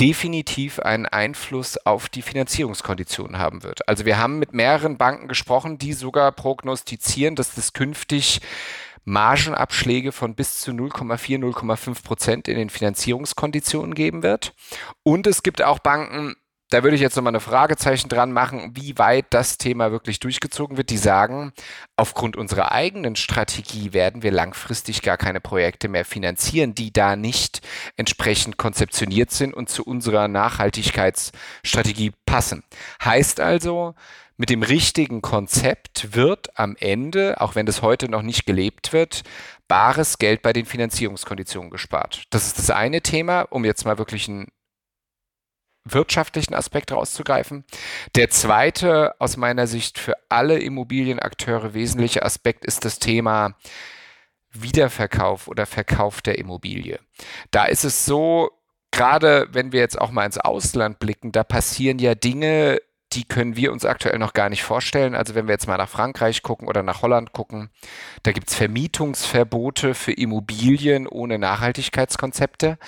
definitiv 0.00 0.80
einen 0.80 1.06
Einfluss 1.06 1.76
auf 1.78 2.08
die 2.08 2.22
Finanzierungskonditionen 2.22 3.38
haben 3.38 3.62
wird. 3.62 3.88
Also 3.88 4.04
wir 4.04 4.18
haben 4.18 4.38
mit 4.38 4.52
mehreren 4.52 4.96
Banken 4.96 5.28
gesprochen, 5.28 5.78
die 5.78 5.92
sogar 5.92 6.32
prognostizieren, 6.32 7.36
dass 7.36 7.54
das 7.54 7.72
künftig 7.72 8.40
Margenabschläge 9.04 10.12
von 10.12 10.34
bis 10.34 10.60
zu 10.60 10.70
0,4, 10.70 11.38
0,5 11.38 12.04
Prozent 12.04 12.48
in 12.48 12.56
den 12.56 12.70
Finanzierungskonditionen 12.70 13.94
geben 13.94 14.22
wird. 14.22 14.54
Und 15.02 15.26
es 15.26 15.42
gibt 15.42 15.62
auch 15.62 15.80
Banken, 15.80 16.36
da 16.72 16.82
würde 16.82 16.94
ich 16.94 17.02
jetzt 17.02 17.16
nochmal 17.16 17.32
eine 17.32 17.40
Fragezeichen 17.40 18.08
dran 18.08 18.32
machen, 18.32 18.72
wie 18.74 18.96
weit 18.96 19.26
das 19.30 19.58
Thema 19.58 19.92
wirklich 19.92 20.20
durchgezogen 20.20 20.76
wird. 20.76 20.88
Die 20.88 20.96
sagen, 20.96 21.52
aufgrund 21.96 22.36
unserer 22.36 22.72
eigenen 22.72 23.14
Strategie 23.14 23.92
werden 23.92 24.22
wir 24.22 24.30
langfristig 24.30 25.02
gar 25.02 25.18
keine 25.18 25.40
Projekte 25.40 25.88
mehr 25.88 26.04
finanzieren, 26.04 26.74
die 26.74 26.92
da 26.92 27.14
nicht 27.14 27.60
entsprechend 27.96 28.56
konzeptioniert 28.56 29.30
sind 29.30 29.52
und 29.52 29.68
zu 29.68 29.84
unserer 29.84 30.28
Nachhaltigkeitsstrategie 30.28 32.12
passen. 32.24 32.64
Heißt 33.04 33.40
also, 33.40 33.94
mit 34.38 34.48
dem 34.48 34.62
richtigen 34.62 35.20
Konzept 35.20 36.14
wird 36.16 36.58
am 36.58 36.74
Ende, 36.80 37.40
auch 37.40 37.54
wenn 37.54 37.66
das 37.66 37.82
heute 37.82 38.08
noch 38.08 38.22
nicht 38.22 38.46
gelebt 38.46 38.94
wird, 38.94 39.22
bares 39.68 40.16
Geld 40.18 40.40
bei 40.40 40.54
den 40.54 40.64
Finanzierungskonditionen 40.64 41.70
gespart. 41.70 42.24
Das 42.30 42.46
ist 42.46 42.58
das 42.58 42.70
eine 42.70 43.02
Thema, 43.02 43.42
um 43.42 43.64
jetzt 43.64 43.84
mal 43.84 43.98
wirklich 43.98 44.26
ein 44.28 44.48
wirtschaftlichen 45.84 46.54
Aspekt 46.54 46.92
rauszugreifen. 46.92 47.64
Der 48.14 48.30
zweite, 48.30 49.14
aus 49.20 49.36
meiner 49.36 49.66
Sicht 49.66 49.98
für 49.98 50.14
alle 50.28 50.58
Immobilienakteure 50.58 51.74
wesentliche 51.74 52.22
Aspekt 52.22 52.64
ist 52.64 52.84
das 52.84 52.98
Thema 52.98 53.56
Wiederverkauf 54.52 55.48
oder 55.48 55.66
Verkauf 55.66 56.22
der 56.22 56.38
Immobilie. 56.38 57.00
Da 57.50 57.64
ist 57.64 57.84
es 57.84 58.04
so, 58.04 58.50
gerade 58.90 59.48
wenn 59.52 59.72
wir 59.72 59.80
jetzt 59.80 60.00
auch 60.00 60.10
mal 60.10 60.26
ins 60.26 60.38
Ausland 60.38 60.98
blicken, 60.98 61.32
da 61.32 61.42
passieren 61.42 61.98
ja 61.98 62.14
Dinge, 62.14 62.78
die 63.12 63.24
können 63.24 63.56
wir 63.56 63.72
uns 63.72 63.84
aktuell 63.84 64.18
noch 64.18 64.32
gar 64.32 64.48
nicht 64.48 64.62
vorstellen. 64.62 65.14
Also 65.14 65.34
wenn 65.34 65.46
wir 65.46 65.52
jetzt 65.52 65.66
mal 65.66 65.76
nach 65.76 65.88
Frankreich 65.88 66.42
gucken 66.42 66.68
oder 66.68 66.82
nach 66.82 67.02
Holland 67.02 67.32
gucken, 67.32 67.70
da 68.22 68.32
gibt 68.32 68.48
es 68.48 68.54
Vermietungsverbote 68.54 69.94
für 69.94 70.12
Immobilien 70.12 71.06
ohne 71.06 71.38
Nachhaltigkeitskonzepte. 71.38 72.78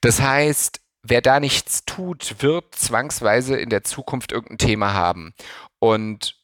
Das 0.00 0.20
heißt, 0.20 0.81
wer 1.02 1.20
da 1.20 1.40
nichts 1.40 1.84
tut, 1.84 2.36
wird 2.42 2.74
zwangsweise 2.74 3.56
in 3.56 3.70
der 3.70 3.84
Zukunft 3.84 4.32
irgendein 4.32 4.58
Thema 4.58 4.94
haben. 4.94 5.34
Und 5.78 6.36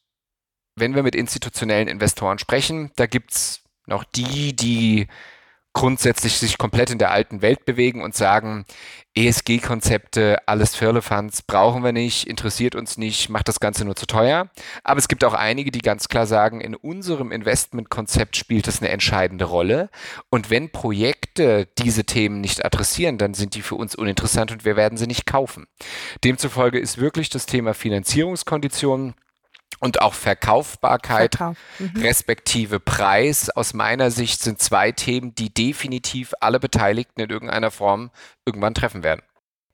wenn 0.77 0.95
wir 0.95 1.03
mit 1.03 1.15
institutionellen 1.15 1.89
Investoren 1.89 2.39
sprechen, 2.39 2.93
da 2.97 3.07
gibt 3.07 3.33
es 3.33 3.63
noch 3.87 4.05
die, 4.05 4.55
die 4.55 5.09
grundsätzlich 5.73 6.39
sich 6.39 6.59
komplett 6.59 6.91
in 6.91 6.99
der 6.99 7.13
alten 7.13 7.43
Welt 7.43 7.65
bewegen 7.65 8.03
und 8.03 8.15
sagen, 8.15 8.65
ESG-Konzepte, 9.15 10.39
alles 10.47 10.77
Firlefanz 10.77 11.43
brauchen 11.43 11.83
wir 11.83 11.93
nicht, 11.93 12.29
interessiert 12.29 12.75
uns 12.77 12.99
nicht, 12.99 13.29
macht 13.29 13.49
das 13.49 13.59
Ganze 13.59 13.85
nur 13.85 13.97
zu 13.97 14.07
teuer. 14.07 14.49
Aber 14.85 14.99
es 14.99 15.09
gibt 15.09 15.25
auch 15.25 15.35
einige, 15.35 15.71
die 15.71 15.81
ganz 15.81 16.09
klar 16.09 16.27
sagen, 16.27 16.61
in 16.61 16.75
unserem 16.75 17.33
Investmentkonzept 17.33 18.37
spielt 18.37 18.67
das 18.67 18.81
eine 18.81 18.91
entscheidende 18.91 19.45
Rolle. 19.45 19.91
Und 20.31 20.51
wenn 20.51 20.71
Projekte 20.71 21.69
diese 21.79 22.05
Themen 22.05 22.41
nicht 22.41 22.65
adressieren, 22.65 23.19
dann 23.19 23.35
sind 23.35 23.55
die 23.55 23.63
für 23.63 23.75
uns 23.75 23.95
uninteressant 23.95 24.53
und 24.53 24.65
wir 24.65 24.77
werden 24.77 24.99
sie 24.99 25.07
nicht 25.07 25.27
kaufen. 25.27 25.67
Demzufolge 26.23 26.79
ist 26.79 26.99
wirklich 26.99 27.29
das 27.29 27.47
Thema 27.47 27.75
Finanzierungskonditionen 27.75 29.15
und 29.81 30.01
auch 30.01 30.15
Verkaufbarkeit 30.15 31.37
Verkauf. 31.37 31.57
mhm. 31.79 32.01
respektive 32.01 32.81
Preis 32.81 33.51
aus 33.51 33.75
meiner 33.75 34.11
Sicht 34.11 34.41
sind 34.41 34.61
zwei 34.61 34.93
Themen, 34.93 35.35
die 35.35 35.53
definitiv 35.53 36.33
alle 36.41 36.61
Beteiligten 36.61 37.21
in 37.21 37.31
irgendeiner 37.31 37.71
Form 37.71 38.11
irgendwann 38.45 38.75
treffen 38.75 39.03
werden. 39.03 39.23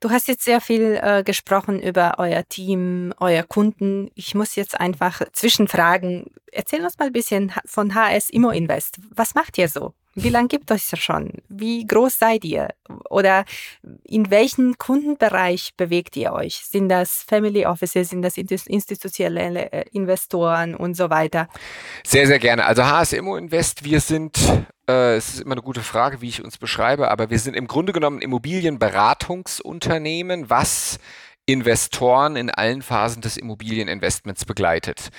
Du 0.01 0.11
hast 0.11 0.29
jetzt 0.29 0.45
sehr 0.45 0.61
viel 0.61 1.01
äh, 1.03 1.23
gesprochen 1.25 1.81
über 1.81 2.17
euer 2.19 2.47
Team, 2.47 3.15
euer 3.21 3.43
Kunden. 3.43 4.11
Ich 4.15 4.35
muss 4.35 4.55
jetzt 4.55 4.79
einfach 4.79 5.23
zwischenfragen. 5.33 6.27
Erzähl 6.53 6.85
uns 6.85 6.99
mal 6.99 7.07
ein 7.07 7.13
bisschen 7.13 7.53
von 7.65 7.95
HS 7.95 8.29
Immo 8.29 8.51
Invest. 8.51 8.99
Was 9.15 9.35
macht 9.35 9.57
ihr 9.57 9.69
so? 9.69 9.95
Wie 10.15 10.29
lange 10.29 10.49
gibt 10.49 10.71
es 10.71 10.93
schon? 10.99 11.31
Wie 11.49 11.87
groß 11.87 12.19
seid 12.19 12.45
ihr? 12.45 12.69
Oder 13.11 13.45
in 14.05 14.31
welchen 14.31 14.79
Kundenbereich 14.79 15.75
bewegt 15.77 16.17
ihr 16.17 16.33
euch? 16.33 16.65
Sind 16.65 16.89
das 16.89 17.25
Family 17.27 17.67
Offices, 17.67 18.09
sind 18.11 18.23
das 18.23 18.37
institutionelle 18.37 19.73
äh, 19.73 19.85
Investoren 19.93 20.75
und 20.75 20.95
so 20.95 21.11
weiter? 21.11 21.49
Sehr, 22.07 22.27
sehr 22.27 22.39
gerne. 22.39 22.65
Also 22.65 22.85
HSMO 22.85 23.37
Invest, 23.37 23.85
wir 23.85 24.01
sind, 24.01 24.39
äh, 24.89 25.17
es 25.17 25.35
ist 25.35 25.41
immer 25.41 25.55
eine 25.55 25.63
gute 25.63 25.83
Frage, 25.83 26.21
wie 26.21 26.29
ich 26.29 26.45
uns 26.45 26.59
beschreibe, 26.59 27.11
aber 27.11 27.31
wir 27.31 27.41
sind 27.41 27.55
im 27.55 27.67
Grunde 27.67 27.93
genommen 27.93 28.21
Immobilienberatungsunternehmen, 28.21 30.49
was 30.49 31.01
Investoren 31.47 32.37
in 32.37 32.51
allen 32.51 32.81
Phasen 32.81 33.21
des 33.21 33.37
Immobilieninvestments 33.37 34.47
begleitet. 34.47 35.11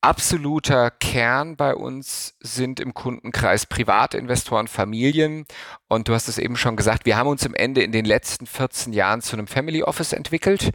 Absoluter 0.00 0.90
Kern 0.90 1.56
bei 1.56 1.74
uns 1.74 2.36
sind 2.40 2.78
im 2.78 2.94
Kundenkreis 2.94 3.66
Privatinvestoren, 3.66 4.68
Familien. 4.68 5.46
Und 5.88 6.08
du 6.08 6.14
hast 6.14 6.28
es 6.28 6.38
eben 6.38 6.56
schon 6.56 6.76
gesagt, 6.76 7.06
wir 7.06 7.16
haben 7.16 7.26
uns 7.26 7.44
im 7.44 7.54
Ende 7.54 7.82
in 7.82 7.90
den 7.90 8.04
letzten 8.04 8.46
14 8.46 8.92
Jahren 8.92 9.22
zu 9.22 9.34
einem 9.34 9.46
Family 9.46 9.82
Office 9.82 10.12
entwickelt. 10.12 10.70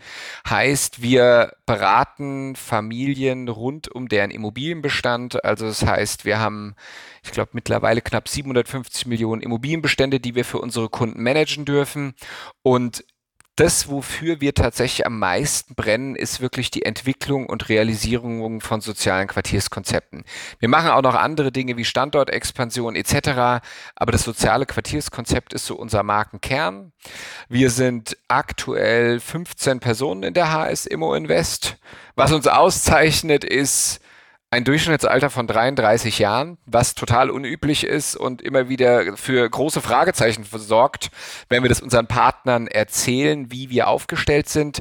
Heißt, 0.49 1.01
wir 1.01 1.53
beraten 1.65 2.55
Familien 2.55 3.47
rund 3.47 3.87
um 3.87 4.09
deren 4.09 4.31
Immobilienbestand. 4.31 5.45
Also 5.45 5.67
das 5.67 5.85
heißt, 5.85 6.25
wir 6.25 6.39
haben, 6.39 6.75
ich 7.23 7.31
glaube, 7.31 7.51
mittlerweile 7.53 8.01
knapp 8.01 8.27
750 8.27 9.05
Millionen 9.05 9.43
Immobilienbestände, 9.43 10.19
die 10.19 10.35
wir 10.35 10.43
für 10.43 10.59
unsere 10.59 10.89
Kunden 10.89 11.21
managen 11.21 11.65
dürfen. 11.65 12.15
Und 12.63 13.03
das, 13.59 13.89
wofür 13.89 14.39
wir 14.39 14.53
tatsächlich 14.53 15.05
am 15.05 15.19
meisten 15.19 15.75
brennen, 15.75 16.15
ist 16.15 16.39
wirklich 16.39 16.71
die 16.71 16.83
Entwicklung 16.83 17.45
und 17.45 17.67
Realisierung 17.67 18.61
von 18.61 18.79
sozialen 18.79 19.27
Quartierskonzepten. 19.27 20.23
Wir 20.59 20.69
machen 20.69 20.91
auch 20.91 21.01
noch 21.01 21.15
andere 21.15 21.51
Dinge 21.51 21.75
wie 21.75 21.83
Standortexpansion 21.83 22.95
etc., 22.95 23.61
aber 23.95 24.11
das 24.11 24.23
soziale 24.23 24.65
Quartierskonzept 24.65 25.53
ist 25.53 25.65
so 25.65 25.75
unser 25.75 26.03
Markenkern. 26.03 26.93
Wir 27.49 27.69
sind 27.69 28.17
aktuell 28.29 29.19
15 29.19 29.81
Personen 29.81 30.23
in 30.23 30.33
der 30.33 30.53
HS 30.53 30.85
Immo 30.85 31.13
Invest. 31.13 31.75
Was 32.15 32.31
uns 32.31 32.47
auszeichnet, 32.47 33.43
ist 33.43 33.99
ein 34.51 34.63
Durchschnittsalter 34.63 35.29
von 35.29 35.45
33 35.47 36.19
Jahren, 36.19 36.57
was 36.65 36.95
total 36.95 37.29
unüblich 37.29 37.83
ist 37.83 38.15
und 38.15 38.41
immer 38.41 38.67
wieder 38.67 39.15
für 39.15 39.47
große 39.47 39.81
Fragezeichen 39.81 40.43
sorgt, 40.43 41.11
wenn 41.49 41.63
wir 41.63 41.69
das 41.69 41.81
unseren 41.81 42.07
Partnern 42.07 42.67
erzählen, 42.67 43.51
wie 43.51 43.69
wir 43.69 43.87
aufgestellt 43.87 44.49
sind. 44.49 44.79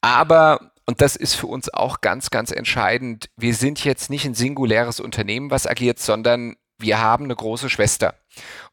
Aber 0.00 0.72
und 0.86 1.02
das 1.02 1.16
ist 1.16 1.34
für 1.34 1.48
uns 1.48 1.72
auch 1.74 2.00
ganz, 2.00 2.30
ganz 2.30 2.50
entscheidend. 2.50 3.28
Wir 3.36 3.54
sind 3.54 3.84
jetzt 3.84 4.08
nicht 4.08 4.24
ein 4.24 4.34
singuläres 4.34 5.00
Unternehmen, 5.00 5.50
was 5.50 5.66
agiert, 5.66 5.98
sondern 5.98 6.56
wir 6.78 7.00
haben 7.00 7.24
eine 7.24 7.36
große 7.36 7.68
Schwester. 7.68 8.14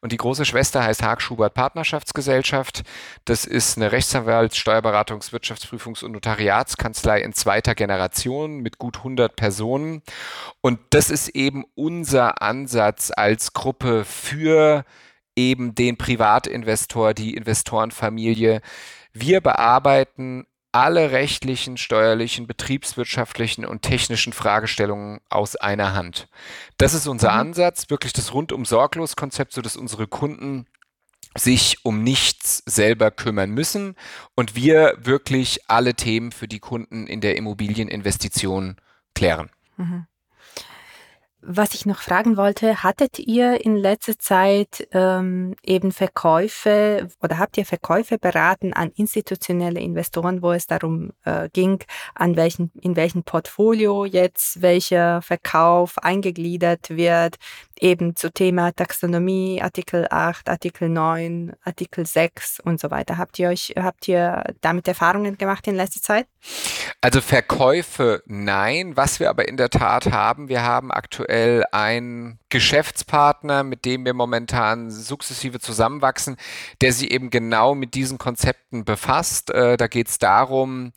Und 0.00 0.12
die 0.12 0.16
große 0.16 0.44
Schwester 0.44 0.84
heißt 0.84 1.02
Haag 1.02 1.20
Schubert 1.20 1.54
Partnerschaftsgesellschaft. 1.54 2.84
Das 3.24 3.44
ist 3.44 3.76
eine 3.76 3.90
Rechtsanwalts-, 3.90 4.56
Steuerberatungs-, 4.56 5.32
Wirtschaftsprüfungs- 5.32 6.04
und 6.04 6.12
Notariatskanzlei 6.12 7.20
in 7.20 7.32
zweiter 7.32 7.74
Generation 7.74 8.60
mit 8.60 8.78
gut 8.78 8.98
100 8.98 9.34
Personen. 9.34 10.02
Und 10.66 10.80
das 10.90 11.10
ist 11.10 11.28
eben 11.28 11.64
unser 11.76 12.42
Ansatz 12.42 13.12
als 13.16 13.52
Gruppe 13.52 14.04
für 14.04 14.84
eben 15.36 15.76
den 15.76 15.96
Privatinvestor, 15.96 17.14
die 17.14 17.34
Investorenfamilie. 17.34 18.62
Wir 19.12 19.40
bearbeiten 19.40 20.44
alle 20.72 21.12
rechtlichen, 21.12 21.76
steuerlichen, 21.76 22.48
betriebswirtschaftlichen 22.48 23.64
und 23.64 23.82
technischen 23.82 24.32
Fragestellungen 24.32 25.20
aus 25.30 25.54
einer 25.54 25.94
Hand. 25.94 26.26
Das 26.78 26.94
ist 26.94 27.06
unser 27.06 27.30
mhm. 27.30 27.38
Ansatz, 27.38 27.88
wirklich 27.88 28.12
das 28.12 28.34
rundum 28.34 28.64
sorglos 28.64 29.14
Konzept, 29.14 29.52
sodass 29.52 29.76
unsere 29.76 30.08
Kunden 30.08 30.66
sich 31.38 31.84
um 31.84 32.02
nichts 32.02 32.64
selber 32.66 33.12
kümmern 33.12 33.50
müssen 33.50 33.94
und 34.34 34.56
wir 34.56 34.98
wirklich 34.98 35.60
alle 35.68 35.94
Themen 35.94 36.32
für 36.32 36.48
die 36.48 36.58
Kunden 36.58 37.06
in 37.06 37.20
der 37.20 37.36
Immobilieninvestition 37.36 38.78
klären. 39.14 39.48
Mhm. 39.76 40.08
Was 41.42 41.74
ich 41.74 41.84
noch 41.86 42.00
fragen 42.00 42.36
wollte, 42.36 42.82
hattet 42.82 43.18
ihr 43.18 43.64
in 43.64 43.76
letzter 43.76 44.18
Zeit 44.18 44.88
ähm, 44.92 45.54
eben 45.62 45.92
Verkäufe 45.92 47.08
oder 47.22 47.38
habt 47.38 47.58
ihr 47.58 47.66
Verkäufe 47.66 48.18
beraten 48.18 48.72
an 48.72 48.90
institutionelle 48.96 49.78
Investoren, 49.78 50.42
wo 50.42 50.52
es 50.52 50.66
darum 50.66 51.12
äh, 51.24 51.48
ging, 51.52 51.84
an 52.14 52.36
welchen, 52.36 52.72
in 52.80 52.96
welchem 52.96 53.22
Portfolio 53.22 54.06
jetzt 54.06 54.62
welcher 54.62 55.20
Verkauf 55.20 55.98
eingegliedert 55.98 56.90
wird, 56.90 57.36
eben 57.78 58.16
zu 58.16 58.32
Thema 58.32 58.72
Taxonomie, 58.72 59.60
Artikel 59.62 60.08
8, 60.10 60.48
Artikel 60.48 60.88
9, 60.88 61.52
Artikel 61.62 62.06
6 62.06 62.60
und 62.60 62.80
so 62.80 62.90
weiter. 62.90 63.18
Habt 63.18 63.38
ihr 63.38 63.50
euch, 63.50 63.74
habt 63.78 64.08
ihr 64.08 64.42
damit 64.62 64.88
Erfahrungen 64.88 65.36
gemacht 65.36 65.68
in 65.68 65.76
letzter 65.76 66.00
Zeit? 66.00 66.26
Also 67.02 67.20
Verkäufe 67.20 68.22
nein. 68.26 68.96
Was 68.96 69.20
wir 69.20 69.28
aber 69.28 69.46
in 69.46 69.58
der 69.58 69.70
Tat 69.70 70.10
haben, 70.10 70.48
wir 70.48 70.62
haben 70.62 70.90
aktuell 70.90 71.25
einen 71.72 72.38
Geschäftspartner, 72.48 73.62
mit 73.62 73.84
dem 73.84 74.04
wir 74.04 74.14
momentan 74.14 74.90
sukzessive 74.90 75.60
zusammenwachsen, 75.60 76.36
der 76.80 76.92
sich 76.92 77.10
eben 77.10 77.30
genau 77.30 77.74
mit 77.74 77.94
diesen 77.94 78.18
Konzepten 78.18 78.84
befasst. 78.84 79.50
Äh, 79.50 79.76
da 79.76 79.86
geht 79.86 80.08
es 80.08 80.18
darum, 80.18 80.92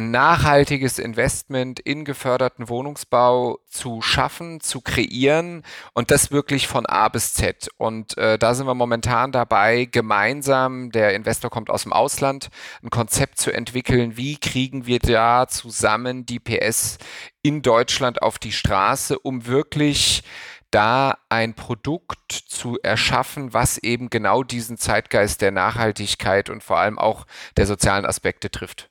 nachhaltiges 0.00 0.98
Investment 0.98 1.78
in 1.78 2.04
geförderten 2.04 2.68
Wohnungsbau 2.68 3.58
zu 3.68 4.02
schaffen, 4.02 4.60
zu 4.60 4.80
kreieren 4.80 5.62
und 5.92 6.10
das 6.10 6.30
wirklich 6.30 6.66
von 6.66 6.86
A 6.86 7.08
bis 7.08 7.34
Z. 7.34 7.68
Und 7.76 8.16
äh, 8.18 8.38
da 8.38 8.54
sind 8.54 8.66
wir 8.66 8.74
momentan 8.74 9.32
dabei, 9.32 9.84
gemeinsam, 9.84 10.90
der 10.90 11.14
Investor 11.14 11.50
kommt 11.50 11.70
aus 11.70 11.82
dem 11.84 11.92
Ausland, 11.92 12.48
ein 12.82 12.90
Konzept 12.90 13.38
zu 13.38 13.52
entwickeln, 13.52 14.16
wie 14.16 14.36
kriegen 14.36 14.86
wir 14.86 14.98
da 14.98 15.46
zusammen 15.48 16.26
die 16.26 16.40
PS 16.40 16.98
in 17.42 17.62
Deutschland 17.62 18.22
auf 18.22 18.38
die 18.38 18.52
Straße, 18.52 19.18
um 19.18 19.46
wirklich 19.46 20.22
da 20.70 21.18
ein 21.28 21.54
Produkt 21.54 22.32
zu 22.32 22.78
erschaffen, 22.82 23.52
was 23.52 23.78
eben 23.78 24.08
genau 24.08 24.42
diesen 24.42 24.78
Zeitgeist 24.78 25.40
der 25.40 25.50
Nachhaltigkeit 25.50 26.48
und 26.48 26.62
vor 26.62 26.78
allem 26.78 26.98
auch 26.98 27.26
der 27.56 27.66
sozialen 27.66 28.06
Aspekte 28.06 28.50
trifft. 28.50 28.88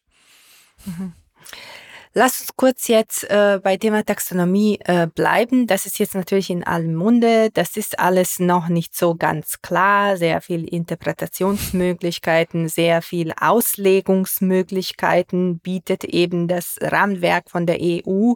Lass 2.13 2.41
uns 2.41 2.55
kurz 2.55 2.87
jetzt 2.87 3.29
äh, 3.29 3.59
bei 3.63 3.77
Thema 3.77 4.03
Taxonomie 4.03 4.79
äh, 4.83 5.05
bleiben. 5.05 5.67
Das 5.67 5.85
ist 5.85 5.99
jetzt 5.99 6.15
natürlich 6.15 6.49
in 6.49 6.63
allem 6.63 6.95
Munde. 6.95 7.51
Das 7.53 7.77
ist 7.77 7.99
alles 7.99 8.39
noch 8.39 8.67
nicht 8.67 8.95
so 8.95 9.13
ganz 9.13 9.61
klar. 9.61 10.17
Sehr 10.17 10.41
viel 10.41 10.67
Interpretationsmöglichkeiten, 10.67 12.67
sehr 12.67 13.03
viel 13.03 13.31
Auslegungsmöglichkeiten 13.39 15.59
bietet 15.59 16.03
eben 16.03 16.47
das 16.47 16.77
Rahmenwerk 16.81 17.51
von 17.51 17.67
der 17.67 17.77
EU. 17.79 18.33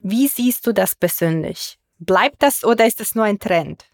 Wie 0.00 0.28
siehst 0.28 0.68
du 0.68 0.72
das 0.72 0.94
persönlich? 0.94 1.80
Bleibt 1.98 2.44
das 2.44 2.62
oder 2.62 2.86
ist 2.86 3.00
das 3.00 3.16
nur 3.16 3.24
ein 3.24 3.40
Trend? 3.40 3.86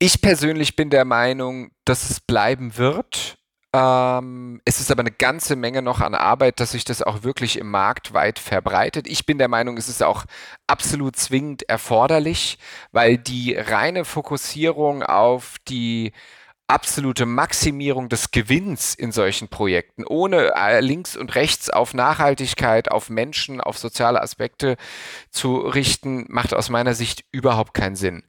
Ich 0.00 0.20
persönlich 0.20 0.76
bin 0.76 0.90
der 0.90 1.04
Meinung, 1.04 1.70
dass 1.84 2.10
es 2.10 2.20
bleiben 2.20 2.76
wird. 2.76 3.37
Ähm, 3.74 4.62
es 4.64 4.80
ist 4.80 4.90
aber 4.90 5.00
eine 5.00 5.10
ganze 5.10 5.54
Menge 5.54 5.82
noch 5.82 6.00
an 6.00 6.14
Arbeit, 6.14 6.58
dass 6.60 6.72
sich 6.72 6.84
das 6.84 7.02
auch 7.02 7.22
wirklich 7.22 7.58
im 7.58 7.70
Markt 7.70 8.14
weit 8.14 8.38
verbreitet. 8.38 9.06
Ich 9.06 9.26
bin 9.26 9.36
der 9.38 9.48
Meinung, 9.48 9.76
es 9.76 9.88
ist 9.88 10.02
auch 10.02 10.24
absolut 10.66 11.16
zwingend 11.16 11.68
erforderlich, 11.68 12.58
weil 12.92 13.18
die 13.18 13.54
reine 13.54 14.06
Fokussierung 14.06 15.02
auf 15.02 15.56
die 15.68 16.12
absolute 16.66 17.24
Maximierung 17.24 18.08
des 18.10 18.30
Gewinns 18.30 18.94
in 18.94 19.10
solchen 19.10 19.48
Projekten, 19.48 20.04
ohne 20.06 20.54
äh, 20.54 20.80
links 20.80 21.16
und 21.16 21.34
rechts 21.34 21.70
auf 21.70 21.94
Nachhaltigkeit, 21.94 22.90
auf 22.90 23.08
Menschen, 23.08 23.60
auf 23.60 23.78
soziale 23.78 24.20
Aspekte 24.22 24.76
zu 25.30 25.56
richten, 25.58 26.26
macht 26.28 26.52
aus 26.54 26.68
meiner 26.68 26.94
Sicht 26.94 27.24
überhaupt 27.32 27.72
keinen 27.72 27.96
Sinn. 27.96 28.22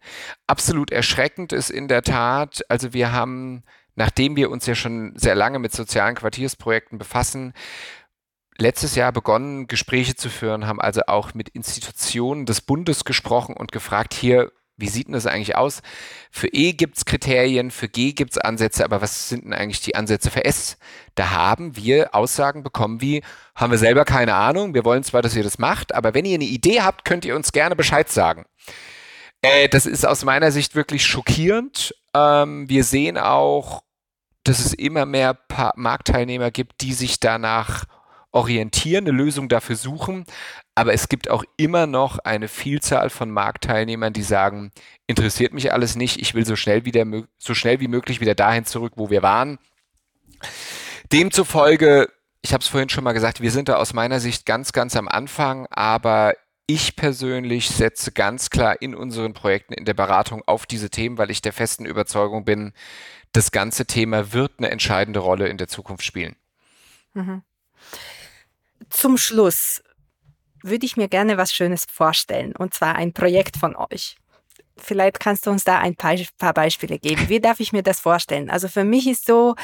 Absolut 0.48 0.92
erschreckend 0.92 1.52
ist 1.52 1.70
in 1.70 1.90
der 1.90 2.02
Tat, 2.02 2.62
also 2.70 2.94
wir 2.94 3.12
haben 3.12 3.64
nachdem 4.00 4.38
wir 4.38 4.50
uns 4.50 4.66
ja 4.66 4.76
schon 4.76 5.12
sehr 5.16 5.36
lange 5.36 5.60
mit 5.60 5.74
sozialen 5.74 6.16
Quartiersprojekten 6.16 6.98
befassen, 6.98 7.54
letztes 8.58 8.96
Jahr 8.96 9.12
begonnen, 9.12 9.68
Gespräche 9.68 10.16
zu 10.16 10.30
führen, 10.30 10.68
haben 10.68 10.80
also 10.80 11.02
auch 11.08 11.34
mit 11.34 11.50
Institutionen 11.50 12.46
des 12.46 12.62
Bundes 12.62 13.04
gesprochen 13.04 13.56
und 13.56 13.74
gefragt, 13.74 14.14
hier, 14.14 14.54
wie 14.78 14.88
sieht 14.88 15.08
denn 15.08 15.14
das 15.14 15.26
eigentlich 15.26 15.58
aus? 15.58 15.82
Für 16.32 16.48
E 16.48 16.72
gibt 16.72 16.98
es 16.98 17.04
Kriterien, 17.04 17.72
für 17.72 17.90
G 17.90 18.14
gibt 18.14 18.32
es 18.32 18.38
Ansätze, 18.38 18.86
aber 18.86 19.02
was 19.02 19.28
sind 19.28 19.44
denn 19.44 19.54
eigentlich 19.54 19.82
die 19.82 19.96
Ansätze 19.96 20.32
für 20.32 20.46
S? 20.46 20.78
Da 21.16 21.32
haben 21.32 21.76
wir 21.76 22.16
Aussagen 22.16 22.64
bekommen 22.64 23.02
wie, 23.02 23.22
haben 23.54 23.72
wir 23.72 23.78
selber 23.78 24.06
keine 24.06 24.36
Ahnung, 24.36 24.74
wir 24.74 24.86
wollen 24.86 25.04
zwar, 25.04 25.22
dass 25.22 25.36
ihr 25.36 25.44
das 25.44 25.60
macht, 25.60 25.94
aber 25.94 26.14
wenn 26.14 26.24
ihr 26.24 26.36
eine 26.36 26.46
Idee 26.46 26.80
habt, 26.80 27.04
könnt 27.04 27.26
ihr 27.26 27.36
uns 27.36 27.52
gerne 27.52 27.76
Bescheid 27.76 28.08
sagen. 28.10 28.46
Äh, 29.42 29.68
das 29.68 29.86
ist 29.86 30.08
aus 30.08 30.24
meiner 30.24 30.52
Sicht 30.52 30.76
wirklich 30.76 31.06
schockierend. 31.06 31.94
Ähm, 32.14 32.70
wir 32.70 32.86
sehen 32.86 33.18
auch 33.18 33.84
dass 34.50 34.60
es 34.60 34.74
immer 34.74 35.06
mehr 35.06 35.36
pa 35.36 35.74
Marktteilnehmer 35.76 36.50
gibt, 36.50 36.82
die 36.82 36.94
sich 36.94 37.20
danach 37.20 37.86
orientieren, 38.32 39.08
eine 39.08 39.16
Lösung 39.16 39.48
dafür 39.48 39.76
suchen. 39.76 40.26
Aber 40.74 40.94
es 40.94 41.08
gibt 41.08 41.30
auch 41.30 41.44
immer 41.56 41.86
noch 41.86 42.18
eine 42.20 42.48
Vielzahl 42.48 43.12
von 43.12 43.30
Marktteilnehmern, 43.30 44.12
die 44.12 44.24
sagen, 44.24 44.72
interessiert 45.06 45.54
mich 45.54 45.72
alles 45.72 45.96
nicht, 45.96 46.20
ich 46.20 46.34
will 46.34 46.46
so 46.46 46.56
schnell, 46.56 46.86
wieder, 46.86 47.06
so 47.38 47.54
schnell 47.54 47.80
wie 47.80 47.88
möglich 47.88 48.22
wieder 48.22 48.34
dahin 48.34 48.66
zurück, 48.66 48.94
wo 48.96 49.12
wir 49.12 49.22
waren. 49.22 49.60
Demzufolge, 51.12 52.10
ich 52.42 52.54
habe 52.54 52.64
es 52.64 52.68
vorhin 52.68 52.90
schon 52.90 53.04
mal 53.04 53.14
gesagt, 53.14 53.42
wir 53.42 53.52
sind 53.52 53.70
da 53.70 53.76
aus 53.76 53.94
meiner 53.94 54.20
Sicht 54.20 54.48
ganz, 54.48 54.72
ganz 54.72 54.96
am 54.96 55.08
Anfang, 55.08 55.68
aber 55.70 56.34
ich 56.70 56.96
persönlich 56.96 57.68
setze 57.68 58.12
ganz 58.12 58.52
klar 58.52 58.80
in 58.80 58.94
unseren 58.94 59.34
Projekten 59.34 59.74
in 59.74 59.86
der 59.86 59.96
Beratung 59.96 60.44
auf 60.46 60.68
diese 60.68 60.92
Themen, 60.92 61.18
weil 61.18 61.32
ich 61.32 61.42
der 61.42 61.52
festen 61.52 61.84
Überzeugung 61.84 62.46
bin, 62.46 62.74
das 63.32 63.52
ganze 63.52 63.88
Thema 63.88 64.34
wird 64.34 64.52
eine 64.60 64.70
entscheidende 64.70 65.20
Rolle 65.20 65.48
in 65.48 65.58
der 65.58 65.68
Zukunft 65.68 66.04
spielen. 66.04 66.36
Mhm. 67.16 67.42
zum 68.92 69.18
Schluss 69.18 69.82
würde 70.62 70.86
ich 70.86 70.96
mir 70.96 71.08
gerne 71.08 71.38
was 71.38 71.56
Schönes 71.56 71.86
vorstellen, 71.92 72.56
und 72.56 72.76
zwar 72.76 72.96
ein 72.96 73.14
Projekt 73.14 73.58
von 73.58 73.76
euch. 73.76 74.18
Vielleicht 74.78 75.20
kannst 75.20 75.48
du 75.48 75.50
uns 75.50 75.64
da 75.64 75.80
ein 75.80 75.96
paar 75.96 76.54
Beispiele 76.54 77.00
geben. 77.00 77.30
Wie 77.30 77.40
darf 77.40 77.60
ich 77.60 77.74
mir 77.74 77.82
das 77.82 78.00
vorstellen? 78.00 78.52
Also 78.52 78.68
für 78.68 78.84
mich 78.84 79.08
ist 79.08 79.26
so 79.26 79.56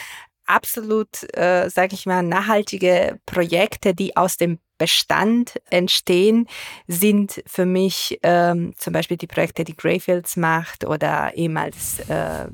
absolut, 0.45 1.23
äh, 1.37 1.69
sage 1.69 1.95
ich 1.95 2.05
mal, 2.05 2.23
nachhaltige 2.23 3.19
Projekte, 3.25 3.93
die 3.93 4.15
aus 4.15 4.37
dem 4.37 4.59
Bestand 4.77 5.61
entstehen, 5.69 6.47
sind 6.87 7.41
für 7.47 7.65
mich 7.65 8.19
ähm, 8.23 8.73
zum 8.77 8.93
Beispiel 8.93 9.17
die 9.17 9.27
Projekte, 9.27 9.63
die 9.63 9.75
Greyfields 9.75 10.35
macht 10.35 10.85
oder 10.85 11.33
ehemals, 11.35 11.99
äh, 12.09 12.47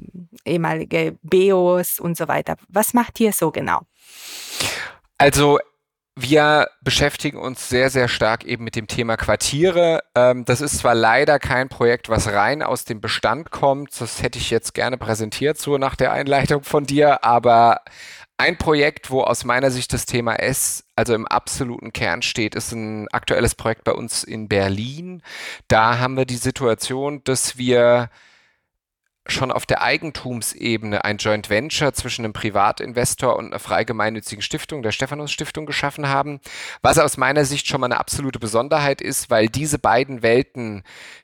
ehemalige 0.46 1.18
Beos 1.24 2.00
und 2.00 2.16
so 2.18 2.28
weiter. 2.28 2.58
Was 2.70 2.94
macht 2.94 3.20
ihr 3.20 3.34
so 3.34 3.52
genau? 3.52 3.82
Also 5.18 5.60
wir 6.16 6.70
beschäftigen 6.82 7.38
uns 7.38 7.70
sehr, 7.70 7.90
sehr 7.90 8.08
stark 8.08 8.44
eben 8.44 8.64
mit 8.64 8.76
dem 8.76 8.88
Thema 8.88 9.16
Quartiere. 9.16 10.04
Ähm, 10.14 10.44
das 10.46 10.60
ist 10.60 10.80
zwar 10.80 10.94
leider 10.94 11.40
kein 11.40 11.70
Projekt, 11.70 12.10
was 12.10 12.28
rein 12.28 12.62
aus 12.62 12.84
dem 12.84 13.00
Bestand 13.00 13.52
kommt. 13.52 14.00
Das 14.00 14.22
hätte 14.22 14.38
ich 14.38 14.50
jetzt 14.50 14.74
gerne 14.74 14.98
präsentiert, 14.98 15.58
so 15.58 15.78
nach 15.78 15.96
der 15.96 16.12
Einleitung 16.12 16.64
von 16.64 16.86
dir. 16.86 17.24
Aber 17.24 17.82
ein 18.38 18.58
Projekt, 18.58 19.10
wo 19.10 19.22
aus 19.22 19.46
meiner 19.46 19.72
Sicht 19.72 19.94
das 19.94 20.06
Thema 20.06 20.36
S 20.36 20.84
also 20.96 21.14
im 21.14 21.28
absoluten 21.28 21.94
Kern 21.94 22.22
steht, 22.22 22.56
ist 22.56 22.74
ein 22.74 23.08
aktuelles 23.10 23.56
Projekt 23.56 23.86
bei 23.86 23.94
uns 23.94 24.24
in 24.24 24.50
Berlin. 24.50 25.24
Da 25.68 26.00
haben 26.00 26.18
wir 26.18 26.26
die 26.26 26.36
Situation, 26.36 27.24
dass 27.24 27.58
wir 27.58 28.10
schon 29.28 29.52
auf 29.52 29.66
der 29.66 29.82
Eigentumsebene 29.82 31.04
ein 31.04 31.18
Joint 31.18 31.50
Venture 31.50 31.94
zwischen 31.94 32.26
einem 32.26 32.34
Privatinvestor 32.34 33.36
und 33.36 33.48
einer 33.48 33.60
freigemeinnützigen 33.60 34.42
Stiftung, 34.42 34.82
der 34.82 34.92
Stephanus 34.92 35.32
Stiftung, 35.32 35.66
geschaffen 35.66 36.08
haben, 36.08 36.40
was 36.82 36.98
aus 36.98 37.18
meiner 37.18 37.46
Sicht 37.46 37.68
schon 37.68 37.82
mal 37.82 37.86
eine 37.86 38.00
absolute 38.00 38.40
Besonderheit 38.40 39.02
ist, 39.02 39.30
weil 39.30 39.48
diese 39.48 39.78
beiden 39.80 40.24
Welten, 40.24 40.84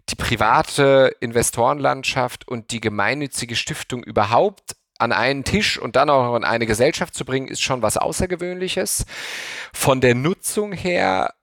die 0.10 0.16
private 0.16 1.16
Investorenlandschaft 1.20 2.48
und 2.48 2.72
die 2.72 2.82
gemeinnützige 2.82 3.56
Stiftung 3.56 4.04
überhaupt 4.04 4.76
an 5.00 5.12
einen 5.12 5.44
Tisch 5.44 5.78
und 5.78 5.96
dann 5.96 6.10
auch 6.10 6.36
in 6.36 6.44
eine 6.44 6.66
Gesellschaft 6.66 7.14
zu 7.14 7.26
bringen, 7.26 7.48
ist 7.48 7.62
schon 7.62 7.82
was 7.82 7.98
Außergewöhnliches. 7.98 9.06
Von 9.74 10.02
der 10.02 10.16
Nutzung 10.16 10.72
her 10.72 11.34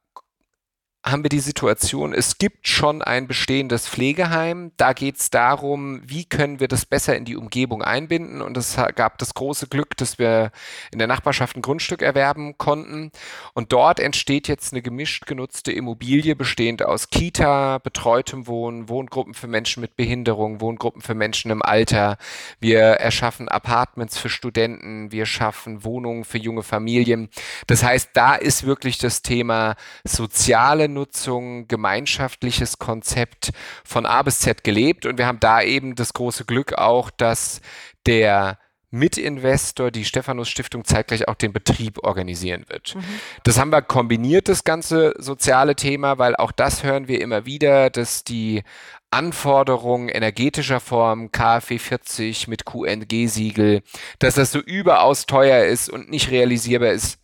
haben 1.04 1.22
wir 1.22 1.28
die 1.28 1.40
Situation, 1.40 2.14
es 2.14 2.38
gibt 2.38 2.66
schon 2.66 3.02
ein 3.02 3.26
bestehendes 3.26 3.86
Pflegeheim. 3.86 4.72
Da 4.78 4.94
geht 4.94 5.18
es 5.18 5.28
darum, 5.28 6.00
wie 6.02 6.24
können 6.24 6.60
wir 6.60 6.68
das 6.68 6.86
besser 6.86 7.14
in 7.14 7.26
die 7.26 7.36
Umgebung 7.36 7.82
einbinden. 7.82 8.40
Und 8.40 8.56
es 8.56 8.78
gab 8.94 9.18
das 9.18 9.34
große 9.34 9.66
Glück, 9.66 9.98
dass 9.98 10.18
wir 10.18 10.50
in 10.92 10.98
der 10.98 11.06
Nachbarschaft 11.06 11.56
ein 11.56 11.62
Grundstück 11.62 12.00
erwerben 12.00 12.56
konnten. 12.56 13.10
Und 13.52 13.72
dort 13.72 14.00
entsteht 14.00 14.48
jetzt 14.48 14.72
eine 14.72 14.80
gemischt 14.80 15.26
genutzte 15.26 15.72
Immobilie, 15.72 16.34
bestehend 16.36 16.82
aus 16.82 17.10
Kita, 17.10 17.78
betreutem 17.78 18.46
Wohnen, 18.46 18.88
Wohngruppen 18.88 19.34
für 19.34 19.46
Menschen 19.46 19.82
mit 19.82 19.96
Behinderung, 19.96 20.62
Wohngruppen 20.62 21.02
für 21.02 21.14
Menschen 21.14 21.50
im 21.50 21.60
Alter. 21.60 22.16
Wir 22.60 22.80
erschaffen 22.80 23.50
Apartments 23.50 24.16
für 24.16 24.30
Studenten, 24.30 25.12
wir 25.12 25.26
schaffen 25.26 25.84
Wohnungen 25.84 26.24
für 26.24 26.38
junge 26.38 26.62
Familien. 26.62 27.28
Das 27.66 27.84
heißt, 27.84 28.10
da 28.14 28.36
ist 28.36 28.64
wirklich 28.64 28.96
das 28.96 29.20
Thema 29.20 29.76
soziale 30.04 30.93
Nutzung, 30.94 31.68
gemeinschaftliches 31.68 32.78
Konzept 32.78 33.50
von 33.84 34.06
A 34.06 34.22
bis 34.22 34.40
Z 34.40 34.64
gelebt. 34.64 35.06
Und 35.06 35.18
wir 35.18 35.26
haben 35.26 35.40
da 35.40 35.62
eben 35.62 35.94
das 35.94 36.14
große 36.14 36.44
Glück 36.44 36.72
auch, 36.74 37.10
dass 37.10 37.60
der 38.06 38.58
Mitinvestor, 38.94 39.90
die 39.90 40.04
Stephanus 40.04 40.48
Stiftung, 40.48 40.84
zeitgleich 40.84 41.26
auch 41.26 41.34
den 41.34 41.52
Betrieb 41.52 42.04
organisieren 42.04 42.64
wird. 42.68 42.94
Mhm. 42.94 43.04
Das 43.42 43.58
haben 43.58 43.70
wir 43.70 43.82
kombiniert, 43.82 44.48
das 44.48 44.62
ganze 44.62 45.14
soziale 45.18 45.74
Thema, 45.74 46.18
weil 46.18 46.36
auch 46.36 46.52
das 46.52 46.84
hören 46.84 47.08
wir 47.08 47.20
immer 47.20 47.44
wieder, 47.44 47.90
dass 47.90 48.22
die 48.22 48.62
Anforderungen 49.10 50.08
energetischer 50.08 50.80
Form, 50.80 51.32
KfW 51.32 51.78
40 51.78 52.46
mit 52.46 52.64
QNG-Siegel, 52.64 53.82
dass 54.20 54.36
das 54.36 54.52
so 54.52 54.60
überaus 54.60 55.26
teuer 55.26 55.64
ist 55.64 55.90
und 55.90 56.08
nicht 56.08 56.30
realisierbar 56.30 56.90
ist 56.90 57.18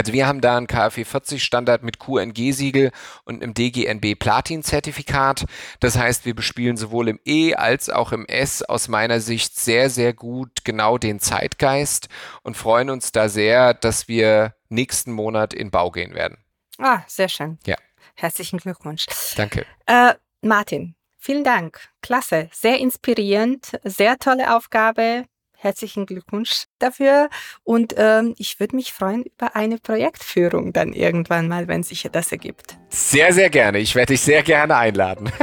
also 0.00 0.14
wir 0.14 0.26
haben 0.26 0.40
da 0.40 0.56
einen 0.56 0.66
KfW 0.66 1.04
40 1.04 1.44
Standard 1.44 1.82
mit 1.82 1.98
QNG-Siegel 1.98 2.90
und 3.24 3.42
einem 3.42 3.52
DGNB 3.52 4.18
Platin-Zertifikat. 4.18 5.44
Das 5.80 5.98
heißt, 5.98 6.24
wir 6.24 6.34
bespielen 6.34 6.78
sowohl 6.78 7.08
im 7.08 7.20
E 7.26 7.54
als 7.54 7.90
auch 7.90 8.12
im 8.12 8.24
S 8.24 8.62
aus 8.62 8.88
meiner 8.88 9.20
Sicht 9.20 9.60
sehr, 9.60 9.90
sehr 9.90 10.14
gut 10.14 10.64
genau 10.64 10.96
den 10.96 11.20
Zeitgeist 11.20 12.08
und 12.42 12.56
freuen 12.56 12.88
uns 12.88 13.12
da 13.12 13.28
sehr, 13.28 13.74
dass 13.74 14.08
wir 14.08 14.54
nächsten 14.70 15.12
Monat 15.12 15.52
in 15.52 15.70
Bau 15.70 15.90
gehen 15.90 16.14
werden. 16.14 16.38
Ah, 16.78 17.02
sehr 17.06 17.28
schön. 17.28 17.58
Ja. 17.66 17.76
Herzlichen 18.14 18.58
Glückwunsch. 18.58 19.04
Danke. 19.36 19.66
Äh, 19.84 20.14
Martin, 20.40 20.94
vielen 21.18 21.44
Dank. 21.44 21.78
Klasse, 22.00 22.48
sehr 22.54 22.78
inspirierend, 22.78 23.78
sehr 23.84 24.18
tolle 24.18 24.56
Aufgabe. 24.56 25.26
Herzlichen 25.62 26.06
Glückwunsch 26.06 26.64
dafür. 26.78 27.28
Und 27.64 27.94
ähm, 27.98 28.34
ich 28.38 28.58
würde 28.60 28.76
mich 28.76 28.92
freuen 28.92 29.24
über 29.24 29.54
eine 29.56 29.76
Projektführung 29.76 30.72
dann 30.72 30.94
irgendwann 30.94 31.48
mal, 31.48 31.68
wenn 31.68 31.82
sich 31.82 32.08
das 32.10 32.32
ergibt. 32.32 32.78
Sehr, 32.88 33.34
sehr 33.34 33.50
gerne. 33.50 33.78
Ich 33.78 33.94
werde 33.94 34.14
dich 34.14 34.22
sehr 34.22 34.42
gerne 34.42 34.76
einladen. 34.76 35.30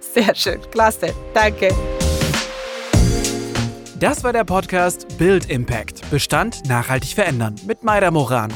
Sehr 0.00 0.34
schön. 0.34 0.60
Klasse. 0.70 1.12
Danke. 1.34 1.74
Das 3.98 4.22
war 4.22 4.32
der 4.32 4.44
Podcast 4.44 5.18
Build 5.18 5.50
Impact. 5.50 6.08
Bestand 6.10 6.66
nachhaltig 6.66 7.14
verändern 7.14 7.56
mit 7.66 7.82
Maida 7.82 8.10
Morano. 8.10 8.54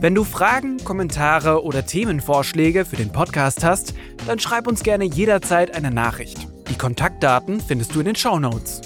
Wenn 0.00 0.14
du 0.14 0.24
Fragen, 0.24 0.82
Kommentare 0.84 1.62
oder 1.64 1.84
Themenvorschläge 1.84 2.84
für 2.84 2.96
den 2.96 3.12
Podcast 3.12 3.64
hast, 3.64 3.94
dann 4.26 4.38
schreib 4.38 4.66
uns 4.66 4.82
gerne 4.82 5.04
jederzeit 5.04 5.74
eine 5.74 5.90
Nachricht. 5.90 6.46
Die 6.70 6.78
Kontaktdaten 6.78 7.60
findest 7.60 7.94
du 7.94 8.00
in 8.00 8.06
den 8.06 8.16
Show 8.16 8.38
Notes. 8.38 8.80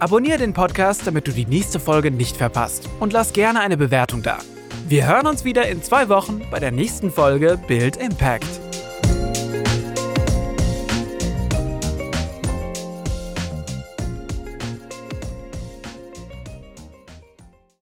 Abonniere 0.00 0.38
den 0.38 0.54
Podcast, 0.54 1.06
damit 1.06 1.28
du 1.28 1.32
die 1.32 1.44
nächste 1.44 1.78
Folge 1.78 2.10
nicht 2.10 2.34
verpasst. 2.34 2.88
Und 3.00 3.12
lass 3.12 3.34
gerne 3.34 3.60
eine 3.60 3.76
Bewertung 3.76 4.22
da. 4.22 4.38
Wir 4.88 5.06
hören 5.06 5.26
uns 5.26 5.44
wieder 5.44 5.68
in 5.68 5.82
zwei 5.82 6.08
Wochen 6.08 6.40
bei 6.50 6.58
der 6.58 6.72
nächsten 6.72 7.10
Folge 7.10 7.58
Build 7.68 7.98
Impact. 7.98 8.69